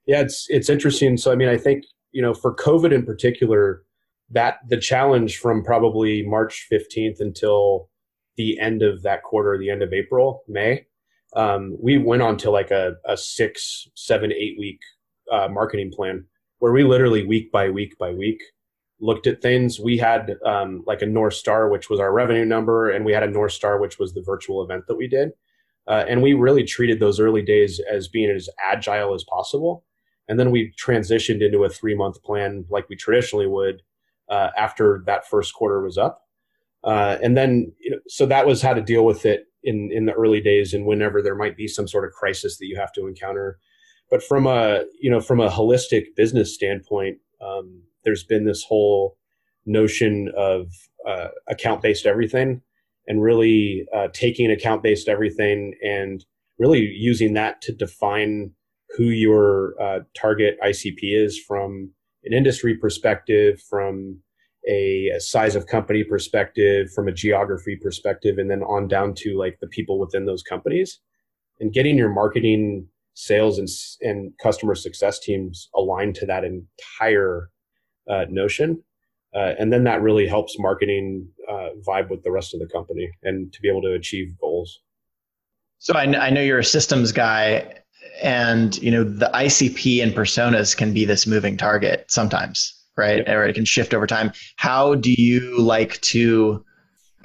Yeah, 0.07 0.21
it's 0.21 0.47
it's 0.49 0.69
interesting. 0.69 1.17
So 1.17 1.33
I 1.33 1.37
mean, 1.37 1.49
I 1.49 1.57
think, 1.57 1.85
you 2.13 2.23
know, 2.23 2.35
for 2.35 2.55
COVID 2.55 2.93
in 2.93 3.05
particular, 3.05 3.83
that 4.31 4.59
the 4.69 4.79
challenge 4.79 5.39
from 5.39 5.65
probably 5.65 6.27
March 6.27 6.67
15th 6.73 7.21
until 7.21 7.89
the 8.37 8.59
end 8.59 8.83
of 8.83 9.03
that 9.03 9.23
quarter, 9.23 9.59
the 9.59 9.71
end 9.71 9.83
of 9.83 9.93
April, 9.93 10.43
May, 10.49 10.87
um, 11.37 11.77
we 11.81 11.99
went 11.99 12.23
on 12.23 12.37
to 12.39 12.51
like 12.51 12.71
a, 12.71 12.95
a 13.07 13.17
six, 13.17 13.89
seven, 13.95 14.33
eight 14.33 14.57
week 14.59 14.81
uh, 15.31 15.49
marketing 15.49 15.93
plan 15.95 16.25
where 16.59 16.73
we 16.73 16.85
literally 16.85 17.27
week 17.27 17.51
by 17.53 17.69
week 17.69 17.97
by 17.99 18.11
week 18.11 18.43
looked 19.01 19.27
at 19.27 19.43
things. 19.43 19.81
We 19.81 19.99
had 19.99 20.37
um, 20.47 20.85
like 20.87 21.03
a 21.03 21.07
North 21.07 21.35
Star, 21.35 21.69
which 21.69 21.91
was 21.91 21.99
our 21.99 22.13
revenue 22.13 22.45
number, 22.45 22.91
and 22.91 23.05
we 23.05 23.13
had 23.13 23.25
a 23.25 23.31
North 23.31 23.53
Star, 23.53 23.81
which 23.81 23.99
was 23.99 24.15
the 24.15 24.23
virtual 24.23 24.63
event 24.63 24.87
that 24.87 24.97
we 24.97 25.09
did. 25.09 25.31
Uh, 25.89 26.05
and 26.09 26.23
we 26.23 26.33
really 26.33 26.65
treated 26.65 27.01
those 27.01 27.19
early 27.19 27.43
days 27.43 27.81
as 27.91 28.09
being 28.09 28.31
as 28.31 28.49
agile 28.65 29.15
as 29.15 29.25
possible. 29.25 29.85
And 30.29 30.39
then 30.39 30.51
we 30.51 30.73
transitioned 30.81 31.45
into 31.45 31.65
a 31.65 31.69
three 31.69 31.95
month 31.95 32.23
plan 32.23 32.65
like 32.71 32.89
we 32.89 32.97
traditionally 32.97 33.47
would 33.47 33.83
uh, 34.29 34.51
after 34.57 35.03
that 35.07 35.29
first 35.29 35.55
quarter 35.55 35.83
was 35.83 35.99
up. 35.99 36.23
Uh, 36.85 37.19
and 37.23 37.37
then, 37.37 37.73
you 37.81 37.91
know, 37.91 37.99
so 38.09 38.27
that 38.27 38.47
was 38.47 38.63
how 38.63 38.75
to 38.75 38.81
deal 38.81 39.05
with 39.05 39.27
it 39.27 39.47
in, 39.63 39.91
in 39.93 40.07
the 40.07 40.13
early 40.13 40.41
days 40.41 40.75
and 40.75 40.87
whenever 40.87 41.23
there 41.23 41.37
might 41.37 41.57
be 41.57 41.69
some 41.69 41.87
sort 41.87 42.05
of 42.05 42.13
crisis 42.13 42.59
that 42.59 42.67
you 42.67 42.77
have 42.77 42.93
to 42.93 43.07
encounter 43.07 43.59
but 44.13 44.23
from 44.23 44.47
a 44.47 44.85
you 45.01 45.11
know 45.11 45.21
from 45.21 45.41
a 45.41 45.49
holistic 45.49 46.15
business 46.15 46.55
standpoint, 46.55 47.17
um, 47.41 47.83
there's 48.05 48.25
been 48.25 48.45
this 48.45 48.63
whole 48.63 49.17
notion 49.65 50.31
of 50.37 50.67
uh, 51.09 51.29
account 51.49 51.81
based 51.81 52.05
everything, 52.05 52.61
and 53.07 53.23
really 53.23 53.87
uh, 53.95 54.09
taking 54.13 54.51
account 54.51 54.83
based 54.83 55.09
everything 55.09 55.75
and 55.83 56.25
really 56.59 56.81
using 56.81 57.35
that 57.35 57.61
to 57.63 57.73
define 57.73 58.53
who 58.97 59.05
your 59.05 59.75
uh, 59.81 60.01
target 60.15 60.57
ICP 60.63 60.99
is 61.03 61.39
from 61.39 61.91
an 62.25 62.33
industry 62.33 62.77
perspective, 62.77 63.61
from 63.69 64.19
a, 64.69 65.09
a, 65.09 65.21
size 65.21 65.57
of 65.57 65.67
company 65.67 66.05
perspective, 66.05 66.93
from 66.93 67.09
a 67.09 67.13
geography 67.13 67.77
perspective, 67.77 68.39
and 68.39 68.51
then 68.51 68.63
on 68.63 68.87
down 68.87 69.15
to 69.15 69.37
like 69.37 69.59
the 69.61 69.67
people 69.67 69.99
within 69.99 70.27
those 70.27 70.43
companies, 70.43 71.01
and 71.59 71.73
getting 71.73 71.97
your 71.97 72.11
marketing 72.11 72.87
sales 73.15 73.59
and, 73.59 73.69
and 74.03 74.33
customer 74.41 74.75
success 74.75 75.19
teams 75.19 75.69
aligned 75.75 76.15
to 76.15 76.27
that 76.27 76.45
entire 76.45 77.51
uh, 78.09 78.25
notion 78.29 78.83
uh, 79.35 79.55
and 79.59 79.73
then 79.73 79.85
that 79.85 80.03
really 80.03 80.27
helps 80.27 80.59
marketing 80.59 81.27
uh, 81.49 81.71
vibe 81.87 82.11
with 82.11 82.23
the 82.23 82.31
rest 82.31 82.55
of 82.55 82.61
the 82.61 82.67
company 82.67 83.11
and 83.23 83.53
to 83.53 83.61
be 83.61 83.69
able 83.69 83.83
to 83.83 83.95
achieve 83.95 84.35
goals. 84.41 84.81
So 85.79 85.95
I, 85.95 86.03
I 86.03 86.31
know 86.31 86.41
you're 86.41 86.61
a 86.61 86.65
systems 86.65 87.13
guy, 87.13 87.83
and 88.23 88.81
you 88.83 88.91
know 88.91 89.05
the 89.05 89.31
ICP 89.35 90.03
and 90.03 90.13
personas 90.13 90.77
can 90.77 90.93
be 90.93 91.05
this 91.05 91.27
moving 91.27 91.57
target 91.57 92.05
sometimes, 92.09 92.73
right? 92.97 93.29
Or 93.29 93.45
it 93.45 93.55
can 93.55 93.65
shift 93.65 93.95
over 93.95 94.07
time. 94.07 94.33
How 94.57 94.95
do 94.95 95.13
you 95.13 95.59
like 95.61 96.01
to 96.03 96.65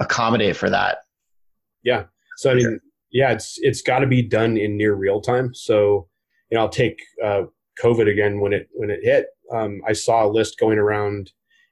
accommodate 0.00 0.56
for 0.56 0.70
that? 0.70 0.98
Yeah. 1.84 2.04
So 2.38 2.50
I 2.50 2.54
mean, 2.54 2.80
yeah, 3.12 3.32
it's 3.32 3.58
it's 3.58 3.82
got 3.82 4.00
to 4.00 4.06
be 4.06 4.22
done 4.22 4.56
in 4.56 4.76
near 4.76 4.94
real 4.94 5.20
time. 5.20 5.54
So 5.54 6.08
you 6.50 6.56
know, 6.56 6.62
I'll 6.62 6.68
take 6.68 6.98
uh, 7.24 7.42
COVID 7.82 8.10
again 8.10 8.40
when 8.40 8.52
it 8.52 8.68
when 8.72 8.90
it 8.90 9.00
hit. 9.02 9.26
Um, 9.52 9.80
I 9.86 9.92
saw 9.92 10.26
a 10.26 10.28
list 10.28 10.58
going 10.58 10.78
around 10.78 11.30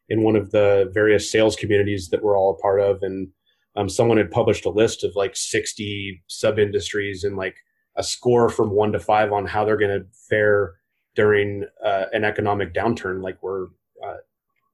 in 0.08 0.22
one 0.22 0.36
of 0.36 0.50
the 0.50 0.90
various 0.92 1.30
sales 1.30 1.56
communities 1.56 2.08
that 2.10 2.22
we're 2.22 2.36
all 2.36 2.50
a 2.50 2.62
part 2.62 2.80
of, 2.80 3.02
and 3.02 3.28
um, 3.76 3.88
someone 3.88 4.16
had 4.16 4.30
published 4.30 4.64
a 4.64 4.70
list 4.70 5.04
of 5.04 5.14
like 5.14 5.36
60 5.36 6.22
sub 6.28 6.58
industries 6.58 7.24
and 7.24 7.36
like 7.36 7.56
a 7.96 8.02
score 8.02 8.48
from 8.48 8.70
one 8.70 8.92
to 8.92 8.98
five 8.98 9.32
on 9.32 9.46
how 9.46 9.64
they're 9.64 9.76
going 9.76 10.00
to 10.00 10.06
fare 10.28 10.74
during 11.14 11.64
uh, 11.84 12.04
an 12.12 12.24
economic 12.24 12.74
downturn 12.74 13.22
like 13.22 13.42
we're 13.42 13.66
uh, 14.04 14.16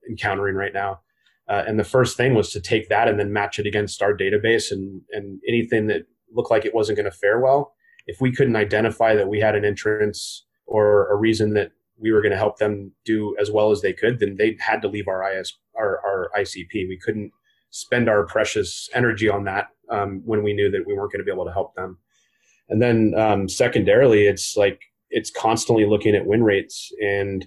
encountering 0.08 0.56
right 0.56 0.74
now. 0.74 1.00
Uh, 1.48 1.64
and 1.66 1.78
the 1.78 1.84
first 1.84 2.16
thing 2.16 2.34
was 2.34 2.50
to 2.50 2.60
take 2.60 2.88
that 2.88 3.08
and 3.08 3.18
then 3.18 3.32
match 3.32 3.58
it 3.58 3.66
against 3.66 4.02
our 4.02 4.16
database 4.16 4.70
and, 4.70 5.02
and 5.10 5.40
anything 5.48 5.86
that 5.86 6.02
looked 6.32 6.50
like 6.50 6.64
it 6.64 6.74
wasn't 6.74 6.96
going 6.96 7.10
to 7.10 7.16
fare 7.16 7.40
well. 7.40 7.74
If 8.06 8.20
we 8.20 8.32
couldn't 8.32 8.56
identify 8.56 9.14
that 9.14 9.28
we 9.28 9.40
had 9.40 9.54
an 9.54 9.64
entrance 9.64 10.46
or 10.66 11.10
a 11.12 11.16
reason 11.16 11.54
that 11.54 11.72
we 11.98 12.12
were 12.12 12.20
going 12.20 12.32
to 12.32 12.38
help 12.38 12.58
them 12.58 12.92
do 13.04 13.36
as 13.40 13.50
well 13.50 13.70
as 13.70 13.80
they 13.80 13.92
could, 13.92 14.18
then 14.18 14.36
they 14.36 14.56
had 14.60 14.82
to 14.82 14.88
leave 14.88 15.08
our 15.08 15.30
IS 15.32 15.54
our, 15.76 16.00
our 16.04 16.30
ICP. 16.38 16.88
We 16.88 16.98
couldn't 17.02 17.32
spend 17.70 18.08
our 18.08 18.26
precious 18.26 18.88
energy 18.94 19.28
on 19.28 19.44
that 19.44 19.68
um, 19.90 20.22
when 20.24 20.42
we 20.42 20.52
knew 20.52 20.70
that 20.70 20.86
we 20.86 20.94
weren't 20.94 21.12
going 21.12 21.20
to 21.20 21.24
be 21.24 21.32
able 21.32 21.46
to 21.46 21.52
help 21.52 21.74
them. 21.74 21.98
And 22.68 22.80
then 22.80 23.14
um, 23.16 23.48
secondarily, 23.48 24.26
it's 24.26 24.56
like 24.56 24.80
it's 25.10 25.30
constantly 25.30 25.84
looking 25.84 26.14
at 26.14 26.26
win 26.26 26.42
rates 26.42 26.90
and 27.02 27.46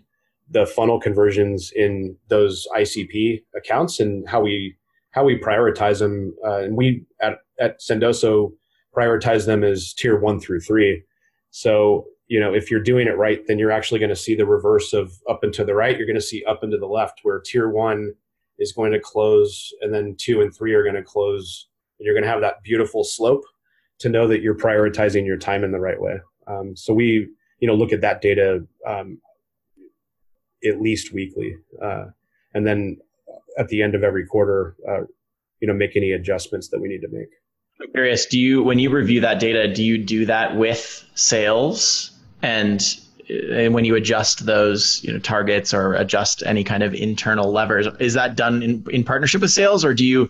the 0.49 0.65
funnel 0.65 0.99
conversions 0.99 1.71
in 1.75 2.15
those 2.27 2.67
ICP 2.75 3.43
accounts 3.55 3.99
and 3.99 4.27
how 4.29 4.41
we 4.41 4.75
how 5.11 5.23
we 5.23 5.39
prioritize 5.39 5.99
them. 5.99 6.35
Uh, 6.45 6.59
and 6.59 6.77
we 6.77 7.05
at 7.21 7.39
at 7.59 7.79
Sendoso 7.79 8.51
prioritize 8.95 9.45
them 9.45 9.63
as 9.63 9.93
tier 9.93 10.19
one 10.19 10.39
through 10.39 10.61
three. 10.61 11.03
So 11.51 12.05
you 12.27 12.39
know 12.39 12.53
if 12.53 12.71
you're 12.71 12.81
doing 12.81 13.07
it 13.07 13.17
right, 13.17 13.45
then 13.47 13.59
you're 13.59 13.71
actually 13.71 13.99
going 13.99 14.09
to 14.09 14.15
see 14.15 14.35
the 14.35 14.45
reverse 14.45 14.93
of 14.93 15.13
up 15.29 15.43
and 15.43 15.53
to 15.53 15.63
the 15.63 15.75
right. 15.75 15.97
You're 15.97 16.07
going 16.07 16.15
to 16.15 16.21
see 16.21 16.43
up 16.45 16.63
and 16.63 16.71
to 16.71 16.77
the 16.77 16.87
left, 16.87 17.19
where 17.23 17.39
tier 17.39 17.69
one 17.69 18.13
is 18.57 18.71
going 18.71 18.91
to 18.93 18.99
close, 18.99 19.73
and 19.81 19.93
then 19.93 20.15
two 20.17 20.41
and 20.41 20.55
three 20.55 20.73
are 20.73 20.83
going 20.83 20.95
to 20.95 21.03
close. 21.03 21.67
And 21.99 22.05
you're 22.05 22.15
going 22.15 22.23
to 22.23 22.29
have 22.29 22.41
that 22.41 22.63
beautiful 22.63 23.03
slope 23.03 23.43
to 23.99 24.09
know 24.09 24.27
that 24.27 24.41
you're 24.41 24.57
prioritizing 24.57 25.25
your 25.25 25.37
time 25.37 25.63
in 25.63 25.71
the 25.71 25.79
right 25.79 25.99
way. 25.99 26.19
Um, 26.47 26.75
so 26.75 26.93
we, 26.93 27.29
you 27.59 27.67
know, 27.67 27.75
look 27.75 27.93
at 27.93 28.01
that 28.01 28.21
data 28.21 28.65
um, 28.85 29.19
at 30.65 30.81
least 30.81 31.13
weekly, 31.13 31.55
uh, 31.81 32.05
and 32.53 32.65
then 32.65 32.97
at 33.57 33.69
the 33.69 33.81
end 33.81 33.95
of 33.95 34.03
every 34.03 34.25
quarter, 34.25 34.75
uh, 34.89 35.01
you 35.59 35.67
know, 35.67 35.73
make 35.73 35.95
any 35.95 36.11
adjustments 36.11 36.69
that 36.69 36.81
we 36.81 36.89
need 36.89 37.01
to 37.01 37.07
make. 37.09 37.29
I'm 37.81 37.91
curious, 37.91 38.25
do 38.25 38.39
you 38.39 38.63
when 38.63 38.79
you 38.79 38.89
review 38.89 39.21
that 39.21 39.39
data, 39.39 39.71
do 39.71 39.83
you 39.83 39.97
do 39.97 40.25
that 40.25 40.55
with 40.55 41.05
sales 41.15 42.14
and 42.45 42.97
and 43.27 43.73
when 43.73 43.85
you 43.85 43.95
adjust 43.95 44.45
those 44.45 45.03
you 45.03 45.11
know 45.11 45.19
targets 45.19 45.73
or 45.73 45.93
adjust 45.95 46.43
any 46.45 46.63
kind 46.63 46.83
of 46.83 46.93
internal 46.93 47.51
levers 47.51 47.87
is 47.99 48.13
that 48.13 48.35
done 48.35 48.61
in, 48.61 48.85
in 48.91 49.03
partnership 49.03 49.41
with 49.41 49.51
sales 49.51 49.83
or 49.83 49.93
do 49.93 50.05
you 50.05 50.29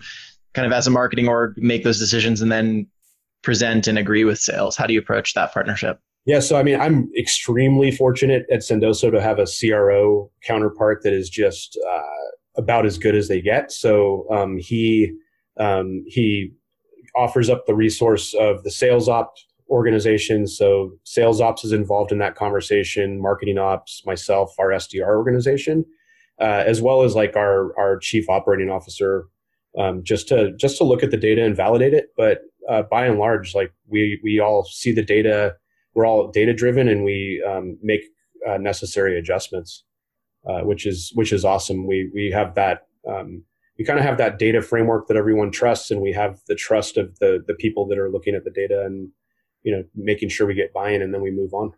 kind 0.54 0.64
of 0.66 0.72
as 0.72 0.86
a 0.86 0.90
marketing 0.90 1.28
org 1.28 1.52
make 1.58 1.84
those 1.84 1.98
decisions 1.98 2.40
and 2.40 2.50
then 2.50 2.86
present 3.42 3.86
and 3.86 3.98
agree 3.98 4.24
with 4.24 4.38
sales? 4.38 4.76
How 4.76 4.86
do 4.86 4.94
you 4.94 4.98
approach 4.98 5.34
that 5.34 5.52
partnership? 5.52 6.00
Yeah, 6.24 6.40
so 6.40 6.56
I 6.56 6.64
mean, 6.64 6.80
I'm 6.80 7.08
extremely 7.16 7.92
fortunate 7.92 8.44
at 8.50 8.60
Sendoso 8.60 9.12
to 9.12 9.22
have 9.22 9.38
a 9.38 9.46
CRO 9.46 10.28
counterpart 10.42 11.04
that 11.04 11.12
is 11.12 11.30
just 11.30 11.78
uh, 11.88 12.60
about 12.60 12.84
as 12.84 12.98
good 12.98 13.14
as 13.14 13.28
they 13.28 13.40
get. 13.40 13.70
So 13.70 14.26
um, 14.32 14.56
he 14.58 15.12
um, 15.58 16.02
he 16.08 16.52
offers 17.14 17.48
up 17.48 17.66
the 17.66 17.74
resource 17.74 18.34
of 18.34 18.64
the 18.64 18.70
sales 18.70 19.08
ops 19.08 19.46
organization. 19.68 20.46
So 20.46 20.92
sales 21.04 21.40
ops 21.40 21.64
is 21.64 21.72
involved 21.72 22.12
in 22.12 22.18
that 22.18 22.36
conversation, 22.36 23.20
marketing 23.20 23.58
ops, 23.58 24.02
myself, 24.06 24.54
our 24.58 24.68
SDR 24.68 25.16
organization, 25.16 25.84
uh, 26.40 26.62
as 26.66 26.80
well 26.82 27.02
as 27.02 27.14
like 27.14 27.36
our 27.36 27.76
our 27.78 27.98
chief 27.98 28.28
operating 28.28 28.70
officer, 28.70 29.26
um, 29.78 30.02
just 30.04 30.28
to 30.28 30.52
just 30.56 30.78
to 30.78 30.84
look 30.84 31.02
at 31.02 31.10
the 31.10 31.16
data 31.16 31.44
and 31.44 31.56
validate 31.56 31.94
it. 31.94 32.08
But 32.16 32.42
uh, 32.68 32.82
by 32.82 33.06
and 33.06 33.18
large, 33.18 33.54
like 33.54 33.72
we 33.88 34.20
we 34.22 34.40
all 34.40 34.64
see 34.64 34.92
the 34.92 35.02
data. 35.04 35.56
We're 35.94 36.06
all 36.06 36.30
data 36.30 36.52
driven, 36.52 36.88
and 36.88 37.04
we 37.04 37.42
um, 37.48 37.78
make 37.82 38.02
uh, 38.46 38.58
necessary 38.58 39.18
adjustments, 39.18 39.84
uh, 40.46 40.60
which 40.60 40.86
is 40.86 41.10
which 41.14 41.32
is 41.32 41.44
awesome. 41.44 41.86
We 41.86 42.10
we 42.14 42.30
have 42.30 42.54
that. 42.54 42.86
Um, 43.08 43.44
we 43.78 43.84
kind 43.84 43.98
of 43.98 44.04
have 44.06 44.16
that 44.18 44.38
data 44.38 44.62
framework 44.62 45.06
that 45.06 45.16
everyone 45.16 45.50
trusts, 45.50 45.90
and 45.90 46.00
we 46.00 46.12
have 46.12 46.40
the 46.48 46.54
trust 46.54 46.96
of 46.96 47.18
the 47.18 47.42
the 47.46 47.54
people 47.54 47.86
that 47.88 47.98
are 47.98 48.10
looking 48.10 48.34
at 48.34 48.44
the 48.44 48.50
data, 48.50 48.84
and 48.84 49.10
you 49.66 49.76
know, 49.76 49.84
making 49.96 50.28
sure 50.28 50.46
we 50.46 50.54
get 50.54 50.72
buy-in, 50.72 51.02
and 51.02 51.12
then 51.12 51.20
we 51.20 51.32
move 51.32 51.52
on. 51.52 51.72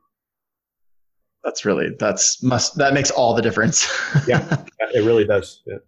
That's 1.43 1.65
really 1.65 1.89
that's 1.99 2.43
must 2.43 2.77
that 2.77 2.93
makes 2.93 3.11
all 3.11 3.35
the 3.35 3.41
difference. 3.41 3.89
yeah, 4.29 4.65
it 4.95 5.05
really 5.05 5.25
does. 5.25 5.63
Yeah. 5.67 5.79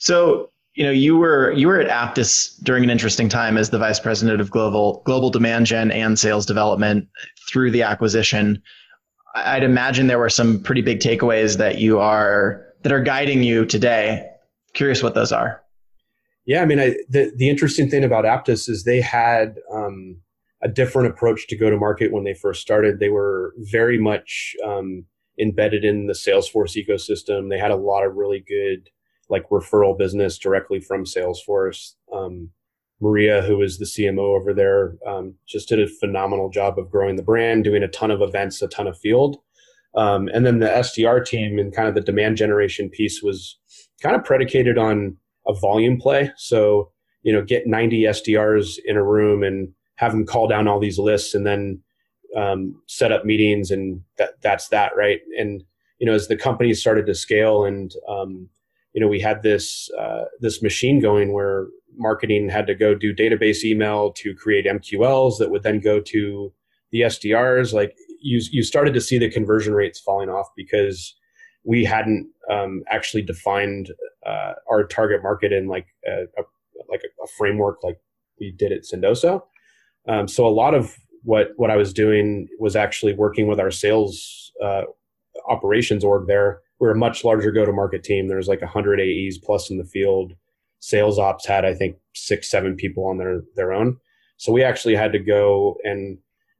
So 0.00 0.50
you 0.74 0.84
know, 0.84 0.90
you 0.90 1.16
were 1.16 1.52
you 1.52 1.68
were 1.68 1.80
at 1.80 1.88
Apttus 1.88 2.56
during 2.64 2.82
an 2.82 2.90
interesting 2.90 3.28
time 3.28 3.56
as 3.56 3.70
the 3.70 3.78
vice 3.78 4.00
president 4.00 4.40
of 4.40 4.50
global 4.50 5.02
global 5.06 5.30
demand 5.30 5.66
gen 5.66 5.92
and 5.92 6.18
sales 6.18 6.44
development 6.44 7.06
through 7.48 7.70
the 7.70 7.82
acquisition. 7.82 8.60
I'd 9.36 9.62
imagine 9.62 10.08
there 10.08 10.18
were 10.18 10.28
some 10.28 10.60
pretty 10.64 10.82
big 10.82 10.98
takeaways 10.98 11.58
that 11.58 11.78
you 11.78 12.00
are 12.00 12.66
that 12.82 12.90
are 12.90 13.00
guiding 13.00 13.44
you 13.44 13.64
today. 13.66 14.28
Curious 14.72 15.00
what 15.00 15.14
those 15.14 15.30
are. 15.30 15.62
Yeah, 16.44 16.62
I 16.62 16.66
mean, 16.66 16.80
I, 16.80 16.96
the 17.08 17.32
the 17.36 17.48
interesting 17.48 17.88
thing 17.88 18.02
about 18.02 18.24
Apttus 18.24 18.68
is 18.68 18.82
they 18.82 19.00
had 19.00 19.60
um, 19.72 20.16
a 20.64 20.68
different 20.68 21.08
approach 21.08 21.46
to 21.48 21.56
go 21.56 21.68
to 21.68 21.76
market 21.76 22.10
when 22.10 22.24
they 22.24 22.34
first 22.34 22.62
started. 22.62 22.98
They 22.98 23.10
were 23.10 23.52
very 23.58 23.98
much 23.98 24.56
um, 24.64 25.04
embedded 25.38 25.84
in 25.84 26.06
the 26.06 26.14
Salesforce 26.14 26.74
ecosystem. 26.74 27.50
They 27.50 27.58
had 27.58 27.70
a 27.70 27.76
lot 27.76 28.04
of 28.04 28.16
really 28.16 28.42
good 28.46 28.88
like 29.28 29.48
referral 29.50 29.96
business 29.96 30.38
directly 30.38 30.80
from 30.80 31.04
Salesforce. 31.04 31.92
Um, 32.12 32.50
Maria, 33.00 33.42
who 33.42 33.60
is 33.60 33.78
the 33.78 33.84
CMO 33.84 34.38
over 34.40 34.54
there, 34.54 34.96
um, 35.06 35.34
just 35.46 35.68
did 35.68 35.80
a 35.80 35.88
phenomenal 35.88 36.48
job 36.48 36.78
of 36.78 36.90
growing 36.90 37.16
the 37.16 37.22
brand, 37.22 37.64
doing 37.64 37.82
a 37.82 37.88
ton 37.88 38.10
of 38.10 38.22
events, 38.22 38.62
a 38.62 38.68
ton 38.68 38.86
of 38.86 38.98
field. 38.98 39.36
Um, 39.96 40.28
and 40.32 40.46
then 40.46 40.58
the 40.58 40.68
SDR 40.68 41.24
team 41.24 41.58
and 41.58 41.74
kind 41.74 41.88
of 41.88 41.94
the 41.94 42.00
demand 42.00 42.36
generation 42.36 42.88
piece 42.88 43.22
was 43.22 43.58
kind 44.02 44.16
of 44.16 44.24
predicated 44.24 44.78
on 44.78 45.16
a 45.46 45.54
volume 45.54 45.98
play. 46.00 46.32
So, 46.36 46.90
you 47.22 47.32
know, 47.32 47.42
get 47.42 47.66
90 47.66 48.02
SDRs 48.02 48.78
in 48.84 48.96
a 48.96 49.04
room 49.04 49.42
and 49.42 49.68
have 49.96 50.12
them 50.12 50.26
call 50.26 50.48
down 50.48 50.68
all 50.68 50.80
these 50.80 50.98
lists 50.98 51.34
and 51.34 51.46
then 51.46 51.80
um, 52.36 52.80
set 52.86 53.12
up 53.12 53.24
meetings 53.24 53.70
and 53.70 54.02
that, 54.18 54.40
that's 54.40 54.68
that, 54.68 54.96
right? 54.96 55.20
And, 55.38 55.62
you 55.98 56.06
know, 56.06 56.14
as 56.14 56.28
the 56.28 56.36
company 56.36 56.74
started 56.74 57.06
to 57.06 57.14
scale 57.14 57.64
and, 57.64 57.94
um, 58.08 58.48
you 58.92 59.00
know, 59.00 59.08
we 59.08 59.20
had 59.20 59.42
this 59.42 59.90
uh, 59.98 60.24
this 60.40 60.62
machine 60.62 61.00
going 61.00 61.32
where 61.32 61.66
marketing 61.96 62.48
had 62.48 62.66
to 62.68 62.74
go 62.74 62.94
do 62.94 63.14
database 63.14 63.64
email 63.64 64.12
to 64.12 64.34
create 64.34 64.66
MQLs 64.66 65.38
that 65.38 65.50
would 65.50 65.64
then 65.64 65.80
go 65.80 66.00
to 66.00 66.52
the 66.90 67.00
SDRs. 67.02 67.72
Like 67.72 67.96
you, 68.20 68.40
you 68.50 68.62
started 68.62 68.94
to 68.94 69.00
see 69.00 69.18
the 69.18 69.30
conversion 69.30 69.74
rates 69.74 69.98
falling 69.98 70.28
off 70.28 70.46
because 70.56 71.16
we 71.64 71.84
hadn't 71.84 72.28
um, 72.50 72.84
actually 72.88 73.22
defined 73.22 73.90
uh, 74.24 74.52
our 74.70 74.84
target 74.84 75.22
market 75.22 75.52
in 75.52 75.66
like 75.66 75.86
a, 76.06 76.22
a 76.38 76.42
like 76.88 77.02
a, 77.02 77.22
a, 77.22 77.26
framework 77.38 77.82
like 77.82 77.98
we 78.38 78.52
did 78.52 78.72
at 78.72 78.82
Sendoso. 78.82 79.42
Um, 80.08 80.28
so 80.28 80.46
a 80.46 80.48
lot 80.48 80.74
of 80.74 80.94
what 81.22 81.48
what 81.56 81.70
I 81.70 81.76
was 81.76 81.92
doing 81.92 82.48
was 82.58 82.76
actually 82.76 83.14
working 83.14 83.46
with 83.46 83.58
our 83.58 83.70
sales 83.70 84.52
uh, 84.62 84.82
operations 85.48 86.04
org 86.04 86.26
there 86.26 86.60
we're 86.78 86.90
a 86.90 86.96
much 86.96 87.24
larger 87.24 87.50
go 87.50 87.64
to 87.64 87.72
market 87.72 88.02
team. 88.02 88.28
There's 88.28 88.48
like 88.48 88.60
100 88.60 89.00
AEs 89.00 89.38
plus 89.38 89.70
in 89.70 89.78
the 89.78 89.84
field. 89.84 90.34
Sales 90.80 91.18
ops 91.18 91.46
had, 91.46 91.64
I 91.64 91.74
think, 91.74 91.96
six, 92.14 92.50
seven 92.50 92.76
people 92.76 93.06
on 93.06 93.18
their, 93.18 93.42
their 93.56 93.72
own. 93.72 93.96
So 94.36 94.52
we 94.52 94.62
actually 94.62 94.94
had 94.94 95.12
to 95.12 95.18
go 95.18 95.76
and, 95.84 96.18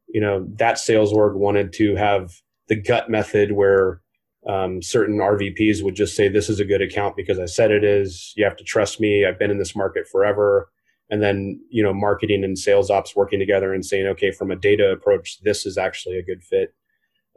you 0.09 0.21
know, 0.21 0.47
that 0.57 0.79
sales 0.79 1.13
org 1.13 1.35
wanted 1.35 1.73
to 1.75 1.97
have 1.97 2.33
the 2.69 2.81
gut 2.81 3.11
method 3.11 3.53
where 3.53 4.01
um, 4.49 4.81
certain 4.81 5.19
RVPs 5.19 5.83
would 5.83 5.95
just 5.95 6.17
say, 6.17 6.29
This 6.29 6.49
is 6.49 6.61
a 6.61 6.65
good 6.65 6.83
account 6.83 7.17
because 7.17 7.39
I 7.39 7.47
said 7.47 7.71
it 7.71 7.85
is. 7.85 8.33
You 8.37 8.45
have 8.45 8.57
to 8.57 8.65
trust 8.65 9.01
me. 9.01 9.27
I've 9.27 9.39
been 9.39 9.51
in 9.51 9.59
this 9.59 9.77
market 9.77 10.07
forever. 10.07 10.71
And 11.11 11.23
then, 11.23 11.61
you 11.69 11.83
know, 11.83 11.93
marketing 11.93 12.45
and 12.45 12.59
sales 12.59 12.91
ops 12.91 13.15
working 13.15 13.39
together 13.39 13.75
and 13.75 13.85
saying, 13.85 14.07
Okay, 14.07 14.31
from 14.31 14.51
a 14.51 14.57
data 14.57 14.91
approach, 14.91 15.41
this 15.43 15.67
is 15.67 15.77
actually 15.77 16.19
a 16.19 16.25
good 16.25 16.43
fit. 16.43 16.75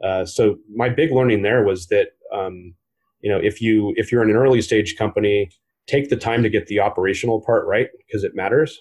Uh, 0.02 0.24
so 0.24 0.56
my 0.74 0.88
big 0.88 1.12
learning 1.12 1.42
there 1.42 1.64
was 1.64 1.88
that 1.88 2.08
um, 2.32 2.74
you 3.20 3.30
know 3.30 3.38
if 3.38 3.60
you 3.60 3.92
if 3.96 4.12
you're 4.12 4.22
in 4.22 4.30
an 4.30 4.36
early 4.36 4.62
stage 4.62 4.96
company 4.96 5.50
take 5.88 6.10
the 6.10 6.16
time 6.16 6.42
to 6.42 6.50
get 6.50 6.66
the 6.66 6.78
operational 6.78 7.40
part 7.40 7.66
right 7.66 7.88
because 8.06 8.22
it 8.22 8.36
matters. 8.36 8.80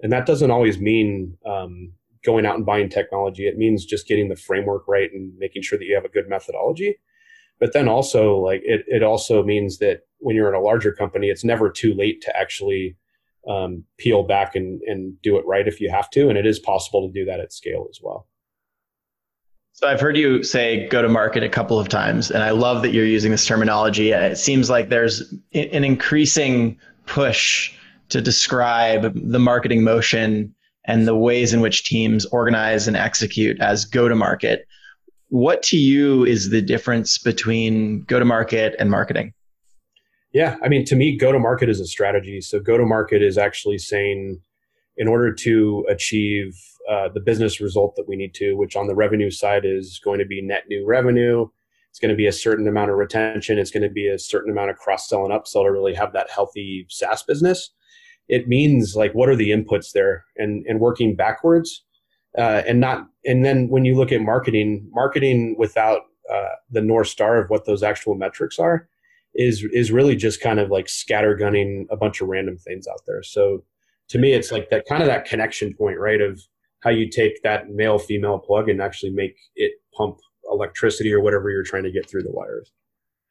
And 0.00 0.12
that 0.12 0.26
doesn't 0.26 0.50
always 0.50 0.78
mean 0.78 1.36
um, 1.46 1.92
going 2.24 2.44
out 2.44 2.56
and 2.56 2.66
buying 2.66 2.88
technology. 2.88 3.46
It 3.46 3.56
means 3.56 3.84
just 3.84 4.08
getting 4.08 4.28
the 4.28 4.36
framework 4.36 4.82
right 4.88 5.10
and 5.12 5.32
making 5.38 5.62
sure 5.62 5.78
that 5.78 5.84
you 5.84 5.94
have 5.94 6.04
a 6.04 6.10
good 6.10 6.28
methodology. 6.28 6.96
But 7.60 7.72
then 7.72 7.88
also 7.88 8.36
like 8.36 8.62
it, 8.64 8.84
it 8.88 9.02
also 9.02 9.42
means 9.42 9.78
that 9.78 10.00
when 10.18 10.34
you're 10.34 10.48
in 10.48 10.54
a 10.54 10.60
larger 10.60 10.92
company 10.92 11.28
it's 11.28 11.44
never 11.44 11.70
too 11.70 11.94
late 11.94 12.20
to 12.22 12.36
actually 12.36 12.96
um, 13.48 13.84
peel 13.98 14.22
back 14.22 14.56
and, 14.56 14.80
and 14.82 15.20
do 15.22 15.38
it 15.38 15.44
right 15.46 15.68
if 15.68 15.80
you 15.80 15.90
have 15.90 16.10
to 16.10 16.28
and 16.28 16.38
it 16.38 16.46
is 16.46 16.58
possible 16.58 17.06
to 17.06 17.12
do 17.12 17.24
that 17.24 17.40
at 17.40 17.52
scale 17.52 17.86
as 17.90 18.00
well 18.02 18.26
so 19.76 19.86
I've 19.86 20.00
heard 20.00 20.16
you 20.16 20.42
say 20.42 20.88
go 20.88 21.02
to 21.02 21.08
market 21.08 21.42
a 21.42 21.50
couple 21.50 21.78
of 21.78 21.90
times, 21.90 22.30
and 22.30 22.42
I 22.42 22.48
love 22.48 22.80
that 22.80 22.94
you're 22.94 23.04
using 23.04 23.30
this 23.30 23.44
terminology. 23.44 24.10
It 24.10 24.38
seems 24.38 24.70
like 24.70 24.88
there's 24.88 25.20
an 25.52 25.84
increasing 25.84 26.78
push 27.04 27.74
to 28.08 28.22
describe 28.22 29.12
the 29.14 29.38
marketing 29.38 29.84
motion 29.84 30.54
and 30.86 31.06
the 31.06 31.14
ways 31.14 31.52
in 31.52 31.60
which 31.60 31.84
teams 31.84 32.24
organize 32.26 32.88
and 32.88 32.96
execute 32.96 33.60
as 33.60 33.84
go 33.84 34.08
to 34.08 34.14
market. 34.14 34.66
What 35.28 35.62
to 35.64 35.76
you 35.76 36.24
is 36.24 36.48
the 36.48 36.62
difference 36.62 37.18
between 37.18 38.02
go 38.04 38.18
to 38.18 38.24
market 38.24 38.76
and 38.78 38.90
marketing? 38.90 39.34
Yeah, 40.36 40.56
I 40.62 40.68
mean, 40.68 40.84
to 40.84 40.96
me, 40.96 41.16
go 41.16 41.32
to 41.32 41.38
market 41.38 41.70
is 41.70 41.80
a 41.80 41.86
strategy. 41.86 42.42
So, 42.42 42.60
go 42.60 42.76
to 42.76 42.84
market 42.84 43.22
is 43.22 43.38
actually 43.38 43.78
saying, 43.78 44.38
in 44.98 45.08
order 45.08 45.32
to 45.32 45.86
achieve 45.88 46.54
uh, 46.90 47.08
the 47.08 47.20
business 47.20 47.58
result 47.58 47.96
that 47.96 48.06
we 48.06 48.16
need 48.16 48.34
to, 48.34 48.52
which 48.52 48.76
on 48.76 48.86
the 48.86 48.94
revenue 48.94 49.30
side 49.30 49.64
is 49.64 49.98
going 50.04 50.18
to 50.18 50.26
be 50.26 50.42
net 50.42 50.64
new 50.68 50.84
revenue. 50.86 51.48
It's 51.88 51.98
going 51.98 52.10
to 52.10 52.16
be 52.16 52.26
a 52.26 52.32
certain 52.32 52.68
amount 52.68 52.90
of 52.90 52.98
retention. 52.98 53.58
It's 53.58 53.70
going 53.70 53.82
to 53.82 53.88
be 53.88 54.08
a 54.08 54.18
certain 54.18 54.52
amount 54.52 54.68
of 54.68 54.76
cross 54.76 55.08
sell 55.08 55.24
and 55.24 55.32
upsell 55.32 55.64
to 55.64 55.72
really 55.72 55.94
have 55.94 56.12
that 56.12 56.28
healthy 56.28 56.84
SaaS 56.90 57.22
business. 57.22 57.70
It 58.28 58.46
means 58.46 58.94
like 58.94 59.14
what 59.14 59.30
are 59.30 59.36
the 59.36 59.52
inputs 59.52 59.92
there, 59.92 60.26
and 60.36 60.66
and 60.66 60.80
working 60.80 61.16
backwards, 61.16 61.82
uh, 62.36 62.60
and 62.66 62.78
not 62.78 63.06
and 63.24 63.42
then 63.42 63.70
when 63.70 63.86
you 63.86 63.96
look 63.96 64.12
at 64.12 64.20
marketing, 64.20 64.86
marketing 64.92 65.56
without 65.58 66.02
uh, 66.30 66.56
the 66.70 66.82
north 66.82 67.08
star 67.08 67.40
of 67.40 67.48
what 67.48 67.64
those 67.64 67.82
actual 67.82 68.14
metrics 68.16 68.58
are, 68.58 68.86
is 69.36 69.64
is 69.72 69.92
really 69.92 70.16
just 70.16 70.40
kind 70.40 70.58
of 70.58 70.70
like 70.70 70.86
scattergunning 70.86 71.86
a 71.90 71.96
bunch 71.96 72.20
of 72.20 72.28
random 72.28 72.56
things 72.56 72.86
out 72.86 73.00
there. 73.06 73.22
So 73.22 73.64
to 74.08 74.18
me, 74.18 74.32
it's 74.32 74.52
like 74.52 74.70
that 74.70 74.84
kind 74.88 75.02
of 75.02 75.08
that 75.08 75.26
connection 75.26 75.74
point, 75.74 75.98
right? 75.98 76.20
Of 76.20 76.40
how 76.80 76.90
you 76.90 77.08
take 77.08 77.42
that 77.42 77.70
male 77.70 77.98
female 77.98 78.38
plug 78.38 78.68
and 78.68 78.80
actually 78.80 79.10
make 79.10 79.36
it 79.56 79.72
pump 79.96 80.18
electricity 80.50 81.12
or 81.12 81.20
whatever 81.20 81.50
you're 81.50 81.64
trying 81.64 81.82
to 81.82 81.90
get 81.90 82.08
through 82.08 82.22
the 82.22 82.30
wires. 82.30 82.72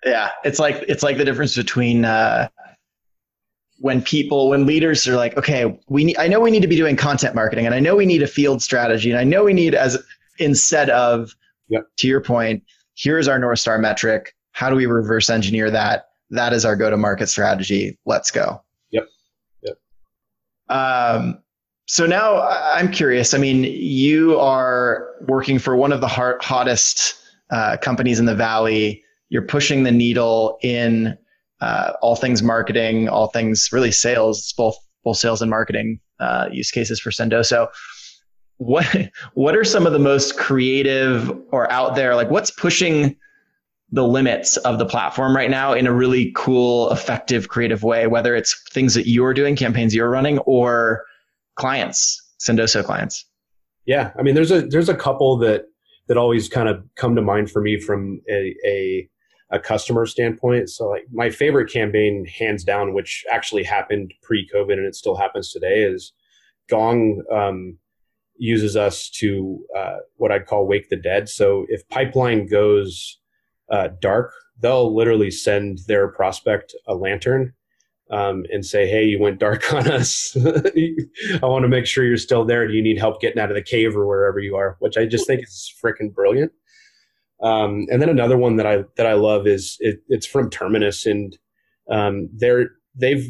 Yeah, 0.06 0.32
it's 0.44 0.60
like 0.60 0.84
it's 0.88 1.04
like 1.04 1.18
the 1.18 1.26
difference 1.26 1.56
between 1.56 2.06
uh, 2.06 2.50
when 3.80 4.02
people 4.02 4.50
when 4.50 4.66
leaders 4.66 5.08
are 5.08 5.16
like, 5.16 5.38
okay, 5.38 5.80
we 5.88 6.04
need, 6.04 6.18
I 6.18 6.28
know 6.28 6.40
we 6.40 6.52
need 6.52 6.62
to 6.62 6.68
be 6.68 6.76
doing 6.76 6.96
content 6.96 7.34
marketing, 7.36 7.66
and 7.66 7.74
I 7.74 7.80
know 7.80 7.96
we 7.96 8.06
need 8.06 8.22
a 8.22 8.28
field 8.28 8.62
strategy, 8.62 9.10
and 9.10 9.20
I 9.20 9.24
know 9.24 9.44
we 9.44 9.54
need 9.54 9.74
as 9.74 9.98
instead 10.38 10.90
of 10.90 11.36
yep. 11.70 11.84
to 11.98 12.08
your 12.08 12.22
point, 12.22 12.64
here's 12.96 13.28
our 13.28 13.40
north 13.40 13.60
star 13.60 13.78
metric. 13.78 14.36
How 14.56 14.70
do 14.70 14.76
we 14.78 14.86
reverse 14.86 15.30
engineer 15.30 15.70
that? 15.70 16.08
That 16.30 16.54
is 16.54 16.64
our 16.64 16.78
go 16.78 16.90
to 16.90 16.96
market 16.96 17.28
strategy. 17.28 18.00
Let's 18.06 18.32
go. 18.32 18.64
Yep. 18.92 19.10
Yep. 19.64 19.78
Um, 20.70 21.40
so 21.88 22.06
now 22.06 22.42
I'm 22.42 22.90
curious. 22.90 23.34
I 23.34 23.38
mean, 23.38 23.66
you 23.66 24.40
are 24.40 25.10
working 25.28 25.60
for 25.60 25.76
one 25.76 25.92
of 25.92 26.00
the 26.00 26.08
hot, 26.08 26.42
hottest 26.42 27.16
uh, 27.52 27.76
companies 27.82 28.18
in 28.18 28.28
the 28.28 28.34
valley. 28.34 29.04
You're 29.28 29.42
pushing 29.42 29.84
the 29.84 29.92
needle 29.92 30.58
in 30.64 31.18
uh, 31.60 31.92
all 32.02 32.16
things 32.16 32.42
marketing, 32.42 33.10
all 33.10 33.28
things 33.28 33.70
really 33.74 33.92
sales. 33.92 34.40
It's 34.40 34.54
both 34.54 34.78
both 35.04 35.18
sales 35.18 35.42
and 35.42 35.52
marketing 35.52 36.00
uh, 36.22 36.48
use 36.50 36.72
cases 36.72 36.98
for 37.02 37.12
Sendoso. 37.12 37.68
What 38.56 38.88
what 39.34 39.58
are 39.58 39.66
some 39.66 39.86
of 39.86 39.92
the 39.92 40.00
most 40.00 40.38
creative 40.38 41.30
or 41.52 41.70
out 41.70 41.96
there? 41.96 42.16
Like, 42.16 42.32
what's 42.32 42.52
pushing 42.52 43.18
the 43.92 44.08
limits 44.08 44.58
of 44.58 44.80
the 44.80 44.86
platform 44.86 45.36
right 45.36 45.50
now 45.50 45.74
in 45.74 45.88
a 45.88 45.94
really 45.94 46.32
cool, 46.36 46.92
effective, 46.92 47.50
creative 47.50 47.84
way? 47.84 48.08
Whether 48.08 48.36
it's 48.36 48.62
things 48.72 48.94
that 48.96 49.08
you're 49.08 49.34
doing, 49.34 49.56
campaigns 49.56 49.94
you're 49.94 50.10
running, 50.10 50.40
or 50.40 51.06
clients, 51.56 52.22
Sendoso 52.40 52.84
clients? 52.84 53.26
Yeah, 53.86 54.12
I 54.18 54.24
mean, 54.24 54.36
there's 54.36 54.52
a 54.52 54.62
there's 54.62 54.90
a 54.90 54.96
couple 54.96 55.38
that 55.38 55.66
that 56.08 56.18
always 56.18 56.50
kind 56.50 56.70
of 56.70 56.84
come 56.96 57.16
to 57.16 57.22
mind 57.22 57.52
for 57.52 57.62
me 57.62 57.80
from 57.80 58.22
a, 58.30 58.56
a 58.66 59.10
a 59.52 59.60
customer 59.60 60.06
standpoint. 60.06 60.70
So 60.70 60.90
like 60.90 61.06
my 61.12 61.30
favorite 61.30 61.72
campaign, 61.72 62.26
hands 62.26 62.64
down, 62.64 62.94
which 62.94 63.24
actually 63.32 63.64
happened 63.64 64.14
pre-COVID 64.24 64.74
and 64.74 64.86
it 64.86 64.96
still 64.96 65.16
happens 65.16 65.52
today, 65.52 65.84
is 65.84 66.14
Gong 66.68 67.22
um, 67.32 67.78
uses 68.38 68.76
us 68.76 69.10
to 69.12 69.64
uh, 69.78 69.98
what 70.18 70.32
I'd 70.32 70.48
call 70.48 70.68
wake 70.68 70.90
the 70.90 70.96
dead. 70.96 71.30
So 71.30 71.66
if 71.70 71.88
pipeline 71.90 72.48
goes 72.48 73.20
uh, 73.72 73.90
dark, 74.00 74.34
they'll 74.60 74.96
literally 74.96 75.32
send 75.32 75.80
their 75.88 76.08
prospect 76.08 76.74
a 76.88 76.96
lantern 76.96 77.54
um, 78.12 78.46
and 78.52 78.66
say, 78.66 78.88
"Hey, 78.88 79.06
you 79.06 79.20
went 79.20 79.40
dark 79.40 79.72
on 79.74 79.90
us. 79.90 80.36
I 80.46 81.46
want 81.46 81.64
to 81.64 81.70
make 81.70 81.86
sure 81.86 82.06
you're 82.06 82.18
still 82.18 82.46
there. 82.46 82.68
Do 82.68 82.74
you 82.74 82.84
need 82.84 82.98
help 82.98 83.22
getting 83.22 83.42
out 83.42 83.50
of 83.50 83.56
the 83.56 83.64
cave 83.64 83.96
or 83.96 84.06
wherever 84.06 84.40
you 84.40 84.56
are?" 84.56 84.78
Which 84.80 84.98
I 84.98 85.06
just 85.06 85.28
think 85.28 85.44
is 85.44 85.74
freaking 85.84 86.14
brilliant. 86.14 86.52
Um, 87.42 87.86
and 87.92 88.02
then 88.02 88.10
another 88.10 88.38
one 88.38 88.56
that 88.58 88.66
I 88.66 88.84
that 88.98 89.06
I 89.06 89.14
love 89.14 89.48
is 89.48 89.78
it, 89.80 90.00
it's 90.08 90.26
from 90.26 90.50
Terminus, 90.50 91.06
and 91.06 91.38
um, 91.90 92.30
they're 92.34 92.70
they've 92.96 93.28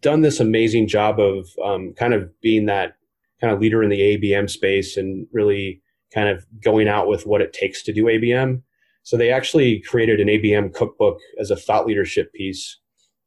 done 0.00 0.22
this 0.22 0.40
amazing 0.40 0.86
job 0.86 1.18
of 1.18 1.48
um, 1.64 1.94
kind 1.98 2.14
of 2.14 2.28
being 2.40 2.66
that 2.66 2.96
kind 3.40 3.52
of 3.52 3.60
leader 3.60 3.82
in 3.82 3.90
the 3.90 4.00
ABM 4.00 4.48
space 4.48 4.96
and 4.96 5.26
really 5.32 5.82
kind 6.12 6.28
of 6.28 6.46
going 6.62 6.88
out 6.88 7.08
with 7.08 7.26
what 7.26 7.40
it 7.40 7.52
takes 7.52 7.82
to 7.82 7.92
do 7.92 8.04
ABM. 8.04 8.62
So 9.04 9.16
they 9.16 9.30
actually 9.30 9.80
created 9.80 10.20
an 10.20 10.28
ABM 10.28 10.74
cookbook 10.74 11.18
as 11.38 11.50
a 11.50 11.56
thought 11.56 11.86
leadership 11.86 12.32
piece 12.32 12.78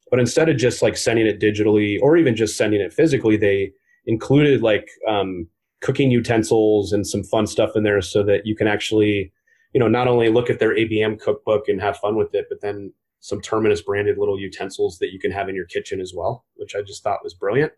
but 0.09 0.19
instead 0.19 0.49
of 0.49 0.57
just 0.57 0.81
like 0.81 0.97
sending 0.97 1.27
it 1.27 1.39
digitally 1.39 1.99
or 2.01 2.17
even 2.17 2.35
just 2.35 2.57
sending 2.57 2.81
it 2.81 2.93
physically, 2.93 3.37
they 3.37 3.71
included 4.05 4.61
like 4.61 4.89
um, 5.07 5.47
cooking 5.81 6.11
utensils 6.11 6.93
and 6.93 7.05
some 7.05 7.23
fun 7.23 7.45
stuff 7.47 7.71
in 7.75 7.83
there 7.83 8.01
so 8.01 8.23
that 8.23 8.45
you 8.45 8.55
can 8.55 8.67
actually, 8.67 9.31
you 9.73 9.79
know, 9.79 9.87
not 9.87 10.07
only 10.07 10.29
look 10.29 10.49
at 10.49 10.59
their 10.59 10.75
ABM 10.75 11.19
cookbook 11.19 11.67
and 11.67 11.81
have 11.81 11.97
fun 11.97 12.15
with 12.15 12.33
it, 12.33 12.45
but 12.49 12.61
then 12.61 12.93
some 13.19 13.41
Terminus 13.41 13.81
branded 13.81 14.17
little 14.17 14.39
utensils 14.39 14.99
that 14.99 15.11
you 15.11 15.19
can 15.19 15.31
have 15.31 15.49
in 15.49 15.55
your 15.55 15.65
kitchen 15.65 15.99
as 15.99 16.13
well, 16.15 16.45
which 16.55 16.75
I 16.75 16.81
just 16.81 17.03
thought 17.03 17.23
was 17.23 17.33
brilliant. 17.33 17.73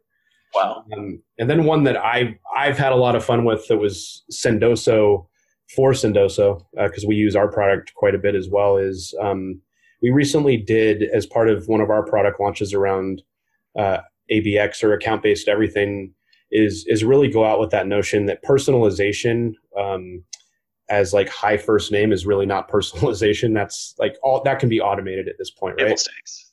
Wow. 0.53 0.83
Um, 0.95 1.21
and 1.37 1.49
then 1.49 1.63
one 1.63 1.83
that 1.83 1.97
I 1.97 2.37
I've 2.55 2.77
had 2.77 2.91
a 2.91 2.95
lot 2.95 3.15
of 3.15 3.23
fun 3.23 3.45
with 3.45 3.67
that 3.67 3.77
was 3.77 4.23
Sendoso 4.31 5.27
for 5.75 5.91
Sendoso 5.91 6.65
because 6.75 7.03
uh, 7.03 7.07
we 7.07 7.15
use 7.15 7.35
our 7.35 7.47
product 7.51 7.93
quite 7.95 8.15
a 8.15 8.19
bit 8.19 8.35
as 8.35 8.49
well 8.49 8.77
is 8.77 9.13
um, 9.21 9.61
we 10.01 10.09
recently 10.09 10.57
did 10.57 11.03
as 11.13 11.25
part 11.25 11.49
of 11.49 11.67
one 11.67 11.81
of 11.81 11.89
our 11.89 12.03
product 12.03 12.39
launches 12.39 12.73
around 12.73 13.21
uh, 13.77 13.99
ABX 14.31 14.83
or 14.83 14.93
account 14.93 15.23
based 15.23 15.47
everything 15.47 16.13
is 16.51 16.85
is 16.87 17.03
really 17.03 17.27
go 17.27 17.45
out 17.45 17.59
with 17.59 17.69
that 17.69 17.87
notion 17.87 18.25
that 18.25 18.43
personalization 18.43 19.53
um, 19.77 20.23
as 20.89 21.13
like 21.13 21.29
high 21.29 21.57
first 21.57 21.91
name 21.91 22.11
is 22.11 22.25
really 22.25 22.45
not 22.45 22.69
personalization. 22.71 23.53
That's 23.53 23.95
like 23.99 24.17
all 24.23 24.41
that 24.43 24.59
can 24.59 24.69
be 24.69 24.81
automated 24.81 25.27
at 25.27 25.35
this 25.37 25.51
point, 25.51 25.75
right? 25.79 25.89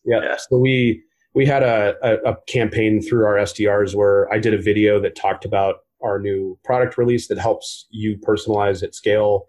Yeah. 0.05 0.21
yeah. 0.23 0.37
So 0.37 0.59
we 0.59 1.03
we 1.35 1.45
had 1.45 1.63
a, 1.63 1.97
a, 2.03 2.33
a 2.33 2.37
campaign 2.47 3.03
through 3.03 3.27
our 3.27 3.35
SDRs 3.35 3.95
where 3.95 4.33
I 4.33 4.39
did 4.39 4.55
a 4.55 4.61
video 4.61 5.01
that 5.01 5.17
talked 5.17 5.45
about 5.45 5.77
our 6.03 6.19
new 6.19 6.59
product 6.65 6.99
release 6.99 7.29
that 7.29 7.39
helps 7.39 7.87
you 7.91 8.17
personalize 8.19 8.83
at 8.83 8.95
scale 8.95 9.47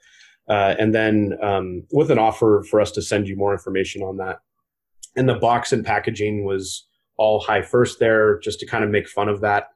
uh, 0.50 0.76
and 0.80 0.96
then 0.96 1.38
um, 1.42 1.84
with 1.92 2.10
an 2.10 2.20
offer 2.20 2.64
for 2.70 2.80
us 2.80 2.92
to 2.92 3.02
send 3.02 3.28
you 3.28 3.36
more 3.36 3.52
information 3.52 4.02
on 4.02 4.18
that. 4.18 4.40
And 5.16 5.28
the 5.28 5.36
box 5.36 5.74
and 5.74 5.86
packaging 5.86 6.46
was 6.46 6.88
all 7.18 7.42
high 7.42 7.62
first 7.62 8.00
there, 8.00 8.40
just 8.40 8.60
to 8.60 8.66
kind 8.66 8.84
of 8.84 8.90
make 8.90 9.10
fun 9.10 9.30
of 9.30 9.42
that. 9.42 9.70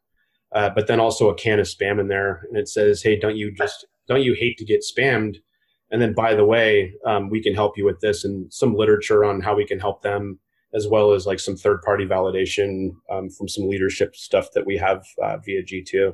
Uh, 0.54 0.70
but 0.70 0.88
then 0.88 1.00
also 1.00 1.30
a 1.30 1.36
can 1.36 1.60
of 1.60 1.66
spam 1.66 2.00
in 2.00 2.08
there, 2.08 2.44
and 2.50 2.58
it 2.58 2.68
says, 2.68 3.02
"Hey, 3.02 3.18
don't 3.18 3.38
you 3.38 3.52
just 3.54 3.86
don't 4.08 4.22
you 4.22 4.34
hate 4.34 4.58
to 4.58 4.66
get 4.66 4.84
spammed?" 4.84 5.38
And 5.92 6.02
then, 6.02 6.14
by 6.14 6.36
the 6.36 6.46
way, 6.46 6.94
um, 7.06 7.30
we 7.30 7.42
can 7.42 7.56
help 7.56 7.78
you 7.78 7.86
with 7.86 8.02
this, 8.02 8.26
and 8.26 8.52
some 8.54 8.76
literature 8.76 9.24
on 9.24 9.42
how 9.42 9.56
we 9.56 9.66
can 9.66 9.80
help 9.80 10.02
them, 10.02 10.40
as 10.74 10.88
well 10.90 11.14
as 11.14 11.26
like 11.26 11.40
some 11.40 11.56
third 11.56 11.82
party 11.84 12.06
validation 12.06 12.92
um, 13.10 13.30
from 13.30 13.48
some 13.48 13.68
leadership 13.68 14.14
stuff 14.16 14.50
that 14.54 14.66
we 14.66 14.78
have 14.78 15.06
uh, 15.24 15.38
via 15.38 15.64
G2, 15.64 16.14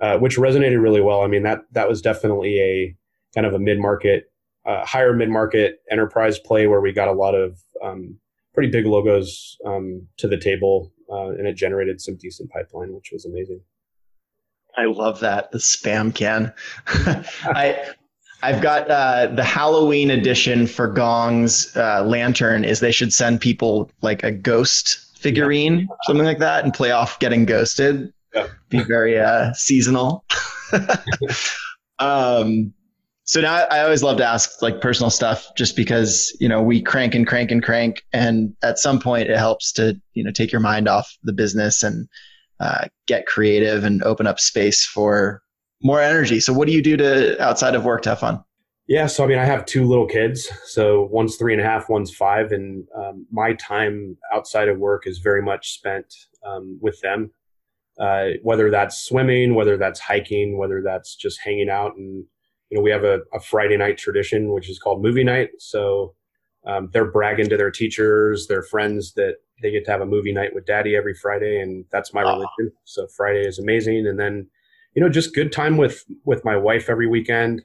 uh, 0.00 0.18
which 0.18 0.36
resonated 0.36 0.82
really 0.82 1.00
well. 1.00 1.22
I 1.22 1.26
mean 1.26 1.42
that 1.42 1.60
that 1.72 1.88
was 1.88 2.02
definitely 2.02 2.58
a 2.60 2.96
kind 3.34 3.46
of 3.46 3.54
a 3.54 3.58
mid 3.58 3.78
market, 3.78 4.24
uh, 4.66 4.84
higher 4.84 5.12
mid 5.12 5.30
market 5.30 5.80
enterprise 5.90 6.38
play 6.38 6.66
where 6.66 6.80
we 6.80 6.92
got 6.92 7.08
a 7.08 7.12
lot 7.12 7.34
of 7.34 7.58
um, 7.82 8.18
pretty 8.54 8.70
big 8.70 8.86
logos 8.86 9.56
um, 9.66 10.06
to 10.18 10.28
the 10.28 10.38
table, 10.38 10.92
uh, 11.10 11.30
and 11.30 11.46
it 11.46 11.54
generated 11.54 12.00
some 12.00 12.16
decent 12.16 12.50
pipeline, 12.50 12.92
which 12.92 13.10
was 13.12 13.24
amazing. 13.24 13.60
I 14.76 14.86
love 14.86 15.20
that 15.20 15.52
the 15.52 15.58
spam 15.58 16.14
can. 16.14 16.52
I 16.86 17.92
I've 18.42 18.60
got 18.60 18.90
uh, 18.90 19.28
the 19.28 19.44
Halloween 19.44 20.10
edition 20.10 20.66
for 20.66 20.88
Gong's 20.88 21.76
uh, 21.76 22.02
lantern. 22.04 22.64
Is 22.64 22.80
they 22.80 22.92
should 22.92 23.12
send 23.12 23.40
people 23.40 23.90
like 24.00 24.22
a 24.24 24.32
ghost 24.32 25.16
figurine, 25.16 25.88
something 26.02 26.26
like 26.26 26.40
that, 26.40 26.64
and 26.64 26.74
play 26.74 26.90
off 26.90 27.18
getting 27.20 27.44
ghosted. 27.44 28.12
Yeah. 28.34 28.48
Be 28.68 28.82
very 28.82 29.18
uh, 29.18 29.52
seasonal. 29.54 30.24
um, 31.98 32.72
so 33.24 33.40
now 33.40 33.54
I 33.70 33.82
always 33.82 34.02
love 34.02 34.16
to 34.18 34.24
ask 34.24 34.60
like 34.62 34.80
personal 34.80 35.10
stuff, 35.10 35.46
just 35.56 35.76
because 35.76 36.36
you 36.40 36.48
know 36.48 36.62
we 36.62 36.82
crank 36.82 37.14
and 37.14 37.26
crank 37.26 37.50
and 37.50 37.62
crank, 37.62 38.02
and 38.12 38.54
at 38.62 38.78
some 38.78 39.00
point 39.00 39.30
it 39.30 39.38
helps 39.38 39.72
to 39.72 40.00
you 40.14 40.24
know 40.24 40.30
take 40.30 40.50
your 40.50 40.60
mind 40.60 40.88
off 40.88 41.16
the 41.22 41.32
business 41.32 41.82
and 41.82 42.08
uh, 42.60 42.86
get 43.06 43.26
creative 43.26 43.84
and 43.84 44.02
open 44.02 44.26
up 44.26 44.40
space 44.40 44.84
for 44.84 45.42
more 45.82 46.00
energy. 46.00 46.40
So 46.40 46.52
what 46.52 46.66
do 46.66 46.74
you 46.74 46.82
do 46.82 46.96
to 46.96 47.42
outside 47.42 47.74
of 47.74 47.84
work 47.84 48.02
to 48.02 48.10
have 48.10 48.20
fun? 48.20 48.42
Yeah, 48.88 49.06
so 49.06 49.24
I 49.24 49.26
mean, 49.28 49.38
I 49.38 49.44
have 49.44 49.64
two 49.64 49.86
little 49.86 50.06
kids. 50.06 50.48
So 50.66 51.08
one's 51.10 51.36
three 51.36 51.52
and 51.52 51.62
a 51.62 51.64
half, 51.64 51.88
one's 51.88 52.14
five, 52.14 52.52
and 52.52 52.86
um, 52.96 53.26
my 53.30 53.54
time 53.54 54.16
outside 54.34 54.68
of 54.68 54.78
work 54.78 55.06
is 55.06 55.18
very 55.18 55.42
much 55.42 55.72
spent 55.72 56.12
um, 56.44 56.78
with 56.82 57.00
them. 57.00 57.30
Uh, 58.00 58.30
whether 58.42 58.70
that's 58.70 58.98
swimming, 58.98 59.54
whether 59.54 59.76
that's 59.76 60.00
hiking, 60.00 60.56
whether 60.56 60.82
that's 60.82 61.14
just 61.14 61.40
hanging 61.40 61.68
out, 61.68 61.94
and 61.96 62.24
you 62.70 62.78
know, 62.78 62.82
we 62.82 62.90
have 62.90 63.04
a, 63.04 63.20
a 63.34 63.40
Friday 63.40 63.76
night 63.76 63.98
tradition 63.98 64.50
which 64.50 64.70
is 64.70 64.78
called 64.78 65.02
movie 65.02 65.24
night. 65.24 65.50
So 65.58 66.14
um, 66.66 66.88
they're 66.92 67.10
bragging 67.10 67.50
to 67.50 67.56
their 67.56 67.70
teachers, 67.70 68.46
their 68.46 68.62
friends 68.62 69.12
that 69.14 69.36
they 69.60 69.70
get 69.70 69.84
to 69.84 69.90
have 69.90 70.00
a 70.00 70.06
movie 70.06 70.32
night 70.32 70.54
with 70.54 70.64
daddy 70.64 70.96
every 70.96 71.14
Friday, 71.14 71.60
and 71.60 71.84
that's 71.92 72.14
my 72.14 72.22
religion. 72.22 72.72
So 72.84 73.06
Friday 73.08 73.46
is 73.46 73.58
amazing, 73.58 74.06
and 74.06 74.18
then 74.18 74.48
you 74.94 75.02
know, 75.02 75.08
just 75.08 75.34
good 75.34 75.52
time 75.52 75.76
with 75.76 76.04
with 76.24 76.44
my 76.44 76.56
wife 76.56 76.88
every 76.88 77.06
weekend. 77.06 77.62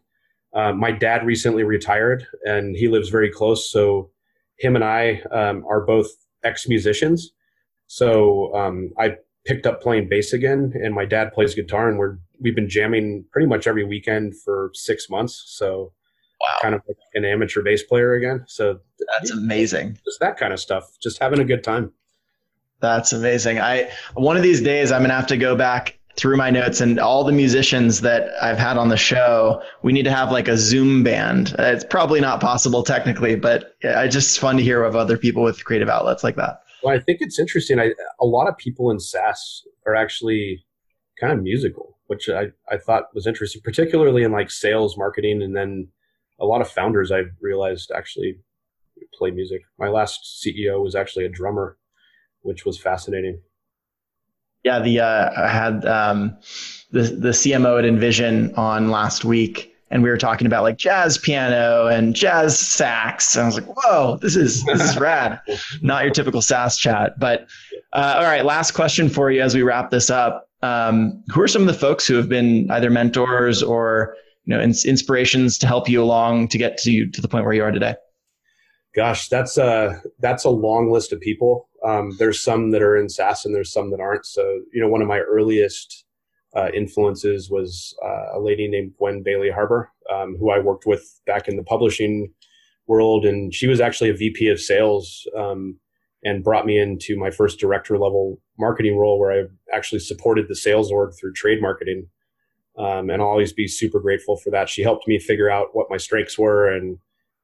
Uh, 0.54 0.74
my 0.74 0.92
dad 0.92 1.26
recently 1.26 1.63
retired, 1.63 2.26
and 2.44 2.76
he 2.76 2.88
lives 2.88 3.10
very 3.10 3.30
close. 3.30 3.70
So 3.72 4.12
him 4.58 4.76
and 4.76 4.84
I 4.84 5.22
um, 5.32 5.66
are 5.70 5.82
both 5.86 6.08
ex 6.44 6.68
musicians. 6.68 7.32
So 7.88 8.54
um, 8.56 8.92
I 9.00 9.16
picked 9.48 9.66
up 9.66 9.82
playing 9.82 10.10
bass 10.10 10.34
again, 10.34 10.74
and 10.76 10.94
my 10.94 11.06
dad 11.06 11.32
plays 11.34 11.56
guitar, 11.56 11.90
and 11.90 11.98
we're 11.98 12.18
we've 12.40 12.56
been 12.56 12.70
jamming 12.70 13.26
pretty 13.32 13.48
much 13.48 13.66
every 13.66 13.84
weekend 13.84 14.40
for 14.40 14.70
six 14.74 15.10
months. 15.10 15.44
So 15.48 15.94
wow. 16.42 16.56
kind 16.62 16.76
of 16.76 16.82
like 16.88 16.98
an 17.14 17.26
amateur 17.26 17.64
bass 17.64 17.82
player 17.84 18.14
again. 18.14 18.44
So 18.48 18.80
that's 19.14 19.32
amazing. 19.32 19.98
Just 20.06 20.20
that 20.20 20.38
kind 20.38 20.54
of 20.54 20.60
stuff. 20.60 20.98
Just 21.02 21.20
having 21.20 21.40
a 21.40 21.46
good 21.46 21.64
time. 21.64 21.92
That's 22.80 23.14
amazing. 23.14 23.60
I 23.60 23.90
one 24.14 24.38
of 24.38 24.44
these 24.44 24.62
days 24.62 24.92
I'm 24.92 25.02
gonna 25.02 25.16
have 25.16 25.28
to 25.28 25.38
go 25.38 25.56
back 25.56 25.98
through 26.18 26.36
my 26.36 26.50
notes 26.50 26.82
and 26.82 27.00
all 27.00 27.24
the 27.24 27.32
musicians 27.32 28.02
that 28.02 28.30
I've 28.42 28.58
had 28.58 28.76
on 28.78 28.90
the 28.90 28.98
show, 28.98 29.62
we 29.84 29.94
need 29.94 30.04
to 30.04 30.12
have 30.12 30.32
like 30.32 30.48
a 30.48 30.58
Zoom 30.58 31.04
band. 31.04 31.56
It's 31.60 31.84
probably 31.84 32.20
not 32.20 32.42
possible 32.42 32.82
technically, 32.84 33.36
but 33.36 33.76
it's 33.82 34.16
just 34.16 34.40
fun 34.40 34.58
to 34.58 34.64
hear 34.64 34.84
of 34.84 34.96
other 34.96 35.16
people 35.16 35.44
with 35.44 35.64
creative 35.64 35.90
outlets 35.90 36.24
like 36.24 36.36
that. 36.36 36.62
Well, 36.84 36.96
I 36.96 37.00
think 37.00 37.20
it's 37.22 37.40
interesting. 37.40 37.80
I, 37.80 37.94
a 38.20 38.26
lot 38.26 38.48
of 38.48 38.58
people 38.58 38.92
in 38.92 39.00
SaaS 39.00 39.63
are 39.86 39.96
actually 39.96 40.63
kind 41.20 41.34
of 41.34 41.42
musical, 41.42 41.98
which 42.08 42.30
I, 42.30 42.48
I 42.70 42.78
thought 42.78 43.13
was 43.13 43.28
interesting, 43.28 43.62
particularly 43.63 44.24
in 44.24 44.32
like 44.32 44.52
sales, 44.52 44.98
marketing, 44.98 45.42
and 45.42 45.56
then 45.56 45.90
a 46.40 46.46
lot 46.46 46.62
of 46.62 46.70
founders 46.70 47.12
I've 47.12 47.32
realized 47.42 47.92
actually 47.96 48.40
play 49.13 49.32
music. 49.32 49.62
My 49.80 49.88
last 49.88 50.42
CEO 50.44 50.84
was 50.84 50.96
actually 50.96 51.26
a 51.26 51.30
drummer, 51.30 51.78
which 52.42 52.66
was 52.66 52.80
fascinating. 52.80 53.42
Yeah, 54.63 54.80
the 54.80 55.00
uh, 55.00 55.32
I 55.38 55.48
had 55.48 55.86
um, 55.86 56.38
the 56.92 57.04
the 57.04 57.30
CMO 57.30 57.80
at 57.80 57.86
InVision 57.86 58.58
on 58.58 58.90
last 58.90 59.24
week, 59.24 59.74
and 59.89 60.04
we 60.04 60.10
were 60.10 60.17
talking 60.17 60.47
about 60.47 60.63
like 60.63 60.78
jazz 60.78 61.17
piano 61.17 61.88
and 61.88 62.15
jazz 62.15 62.60
sax. 62.60 63.36
And 63.36 63.43
I 63.43 63.45
was 63.45 63.56
like, 63.56 63.78
"Whoa, 63.78 64.17
this 64.21 64.36
is 64.36 64.63
this 64.65 64.82
is 64.82 64.97
rad." 64.97 65.39
Not 65.82 66.04
your 66.04 66.13
typical 66.13 66.41
SaaS 66.41 66.78
chat, 66.78 67.19
but 67.19 67.47
uh, 67.93 68.15
all 68.17 68.23
right. 68.23 68.45
Last 68.45 68.71
question 68.71 69.10
for 69.10 69.32
you 69.32 69.41
as 69.41 69.56
we 69.56 69.62
wrap 69.62 69.91
this 69.91 70.10
up. 70.10 70.50
Um, 70.63 71.23
who 71.32 71.41
are 71.41 71.47
some 71.47 71.62
of 71.62 71.67
the 71.67 71.73
folks 71.73 72.08
who 72.08 72.15
have 72.15 72.28
been 72.28 72.69
either 72.71 72.89
mentors 72.89 73.62
or 73.62 74.15
you 74.45 74.56
know 74.56 74.62
ins- 74.62 74.86
inspirations 74.86 75.58
to 75.60 75.67
help 75.67 75.88
you 75.88 76.02
along 76.02 76.50
to 76.50 76.58
get 76.58 76.78
to 76.80 76.91
you 76.91 77.10
to 77.12 77.21
the 77.21 77.28
point 77.28 77.45
where 77.45 77.54
you 77.54 77.63
are 77.63 77.71
today? 77.71 77.95
Gosh, 78.95 79.30
that's 79.30 79.58
a 79.58 80.02
that's 80.19 80.43
a 80.43 80.50
long 80.50 80.91
list 80.91 81.13
of 81.13 81.21
people. 81.21 81.69
Um, 81.86 82.15
there's 82.17 82.39
some 82.39 82.71
that 82.71 82.82
are 82.82 82.97
in 82.97 83.08
SaaS 83.08 83.45
and 83.45 83.54
there's 83.54 83.71
some 83.71 83.91
that 83.91 84.00
aren't. 84.00 84.26
So, 84.26 84.62
you 84.73 84.82
know, 84.82 84.88
one 84.88 85.02
of 85.02 85.08
my 85.08 85.19
earliest 85.19 86.06
uh, 86.56 86.70
influences 86.74 87.50
was 87.50 87.96
uh, 88.04 88.38
a 88.38 88.40
lady 88.40 88.68
named 88.68 88.94
Gwen 88.98 89.22
Bailey 89.24 89.50
Harbor, 89.50 89.92
um, 90.14 90.38
who 90.40 90.52
I 90.52 90.60
worked 90.60 90.86
with 90.86 91.20
back 91.26 91.48
in 91.48 91.56
the 91.56 91.64
publishing 91.64 92.32
world. 92.88 93.26
And 93.26 93.54
she 93.54 93.68
was 93.68 93.82
actually 93.82 94.10
a 94.10 94.16
VP 94.16 94.48
of 94.50 94.60
sales 94.60 95.28
um, 95.38 95.78
and 96.24 96.44
brought 96.44 96.66
me 96.66 96.80
into 96.80 97.18
my 97.18 97.30
first 97.30 97.60
director 97.60 97.98
level 97.98 98.40
marketing 98.58 98.98
role 98.98 99.20
where 99.20 99.32
I 99.32 99.76
actually 99.76 100.00
supported 100.00 100.48
the 100.48 100.56
sales 100.56 100.92
org 100.92 101.14
through 101.20 101.34
trade 101.34 101.62
marketing. 101.62 102.08
Um, 102.78 103.10
and 103.10 103.22
I'll 103.22 103.28
always 103.28 103.54
be 103.54 103.68
super 103.68 104.00
grateful 104.00 104.38
for 104.38 104.52
that. 104.52 104.70
She 104.70 104.84
helped 104.84 105.08
me 105.08 105.20
figure 105.20 105.50
out 105.50 105.70
what 105.74 105.90
my 105.90 105.98
strengths 105.98 106.38
were 106.38 106.72
and 106.72 106.98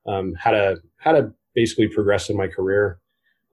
um, 0.08 0.34
how 0.38 0.52
to 0.52 0.78
how 0.98 1.12
to 1.12 1.34
basically 1.56 1.88
progress 1.88 2.30
in 2.30 2.38
my 2.38 2.48
career. 2.48 3.00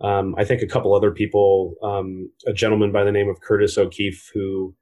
Um, 0.01 0.35
I 0.39 0.45
think 0.45 0.63
a 0.63 0.67
couple 0.67 0.95
other 0.95 1.11
people, 1.11 1.75
um, 1.83 2.31
a 2.47 2.53
gentleman 2.53 2.93
by 2.93 3.05
the 3.05 3.13
name 3.13 3.29
of 3.29 3.41
Curtis 3.41 3.77
O'Keefe, 3.77 4.31
who 4.33 4.75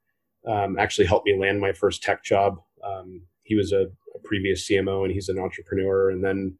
um, 0.46 0.78
actually 0.78 1.06
helped 1.06 1.26
me 1.26 1.38
land 1.38 1.60
my 1.60 1.72
first 1.72 2.02
tech 2.02 2.24
job. 2.24 2.58
Um, 2.84 3.22
he 3.42 3.54
was 3.54 3.72
a, 3.72 3.86
a, 4.14 4.18
previous 4.24 4.68
CMO 4.68 5.04
and 5.04 5.12
he's 5.12 5.28
an 5.28 5.38
entrepreneur. 5.38 6.10
And 6.10 6.22
then 6.22 6.58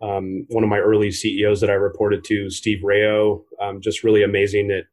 um, 0.00 0.46
one 0.48 0.64
of 0.64 0.70
my 0.70 0.78
early 0.78 1.10
CEOs 1.10 1.60
that 1.60 1.70
I 1.70 1.74
reported 1.74 2.24
to, 2.24 2.50
Steve 2.50 2.82
Rayo, 2.82 3.44
um, 3.60 3.80
just 3.80 4.04
really 4.04 4.22
amazing 4.22 4.70
at 4.70 4.84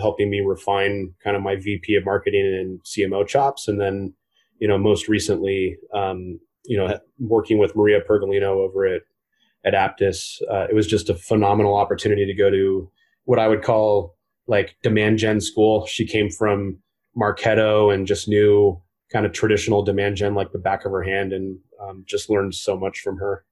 helping 0.00 0.30
me 0.30 0.40
refine 0.40 1.14
kind 1.22 1.36
of 1.36 1.42
my 1.42 1.54
VP 1.56 1.94
of 1.94 2.04
marketing 2.04 2.44
and 2.44 2.80
CMO 2.82 3.26
chops. 3.26 3.68
And 3.68 3.80
then, 3.80 4.14
you 4.58 4.66
know, 4.66 4.78
most 4.78 5.08
recently, 5.08 5.76
you 6.66 6.78
know, 6.78 6.98
working 7.18 7.58
with 7.58 7.76
Maria 7.76 8.00
Pergolino 8.00 8.56
over 8.56 8.86
at 8.86 9.02
at 9.64 9.74
Apttus. 9.74 10.42
Uh, 10.50 10.66
it 10.68 10.74
was 10.74 10.86
just 10.86 11.08
a 11.08 11.14
phenomenal 11.14 11.74
opportunity 11.74 12.26
to 12.26 12.34
go 12.34 12.50
to 12.50 12.90
what 13.24 13.38
I 13.38 13.48
would 13.48 13.62
call 13.62 14.16
like 14.46 14.76
demand 14.82 15.18
gen 15.18 15.40
school. 15.40 15.86
She 15.86 16.06
came 16.06 16.30
from 16.30 16.78
Marketo 17.16 17.92
and 17.92 18.06
just 18.06 18.28
knew 18.28 18.80
kind 19.12 19.26
of 19.26 19.32
traditional 19.32 19.82
demand 19.82 20.16
gen 20.16 20.34
like 20.34 20.52
the 20.52 20.58
back 20.58 20.84
of 20.84 20.92
her 20.92 21.02
hand 21.02 21.32
and 21.32 21.58
um, 21.80 22.04
just 22.06 22.30
learned 22.30 22.54
so 22.54 22.76
much 22.76 23.00
from 23.00 23.16
her. 23.18 23.44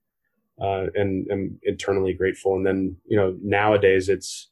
Uh, 0.61 0.87
and 0.95 1.27
am 1.31 1.59
internally 1.63 2.13
grateful. 2.13 2.55
And 2.57 2.67
then, 2.67 2.97
you 3.07 3.17
know, 3.17 3.37
nowadays 3.43 4.09
it's, 4.09 4.49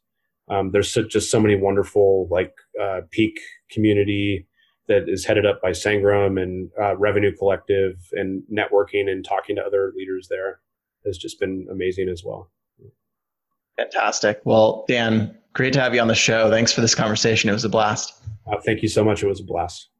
um, 0.49 0.71
there's 0.71 0.91
so, 0.91 1.03
just 1.03 1.29
so 1.31 1.39
many 1.39 1.55
wonderful 1.55 2.27
like 2.29 2.53
uh, 2.81 3.01
peak 3.11 3.39
community 3.69 4.47
that 4.87 5.07
is 5.07 5.25
headed 5.25 5.45
up 5.45 5.61
by 5.61 5.71
Sangram 5.71 6.41
and 6.41 6.69
uh, 6.81 6.97
Revenue 6.97 7.35
Collective 7.35 7.95
and 8.13 8.43
networking 8.51 9.09
and 9.09 9.23
talking 9.23 9.55
to 9.55 9.61
other 9.61 9.93
leaders 9.95 10.27
there 10.29 10.59
has 11.05 11.17
just 11.17 11.39
been 11.39 11.67
amazing 11.71 12.09
as 12.09 12.23
well. 12.25 12.51
Fantastic. 13.77 14.41
Well, 14.43 14.85
Dan, 14.87 15.37
great 15.53 15.73
to 15.73 15.79
have 15.79 15.93
you 15.93 16.01
on 16.01 16.07
the 16.07 16.15
show. 16.15 16.49
Thanks 16.49 16.73
for 16.73 16.81
this 16.81 16.95
conversation. 16.95 17.49
It 17.49 17.53
was 17.53 17.65
a 17.65 17.69
blast. 17.69 18.13
Uh, 18.51 18.59
thank 18.65 18.81
you 18.81 18.89
so 18.89 19.03
much. 19.03 19.23
It 19.23 19.27
was 19.27 19.39
a 19.39 19.43
blast. 19.43 19.90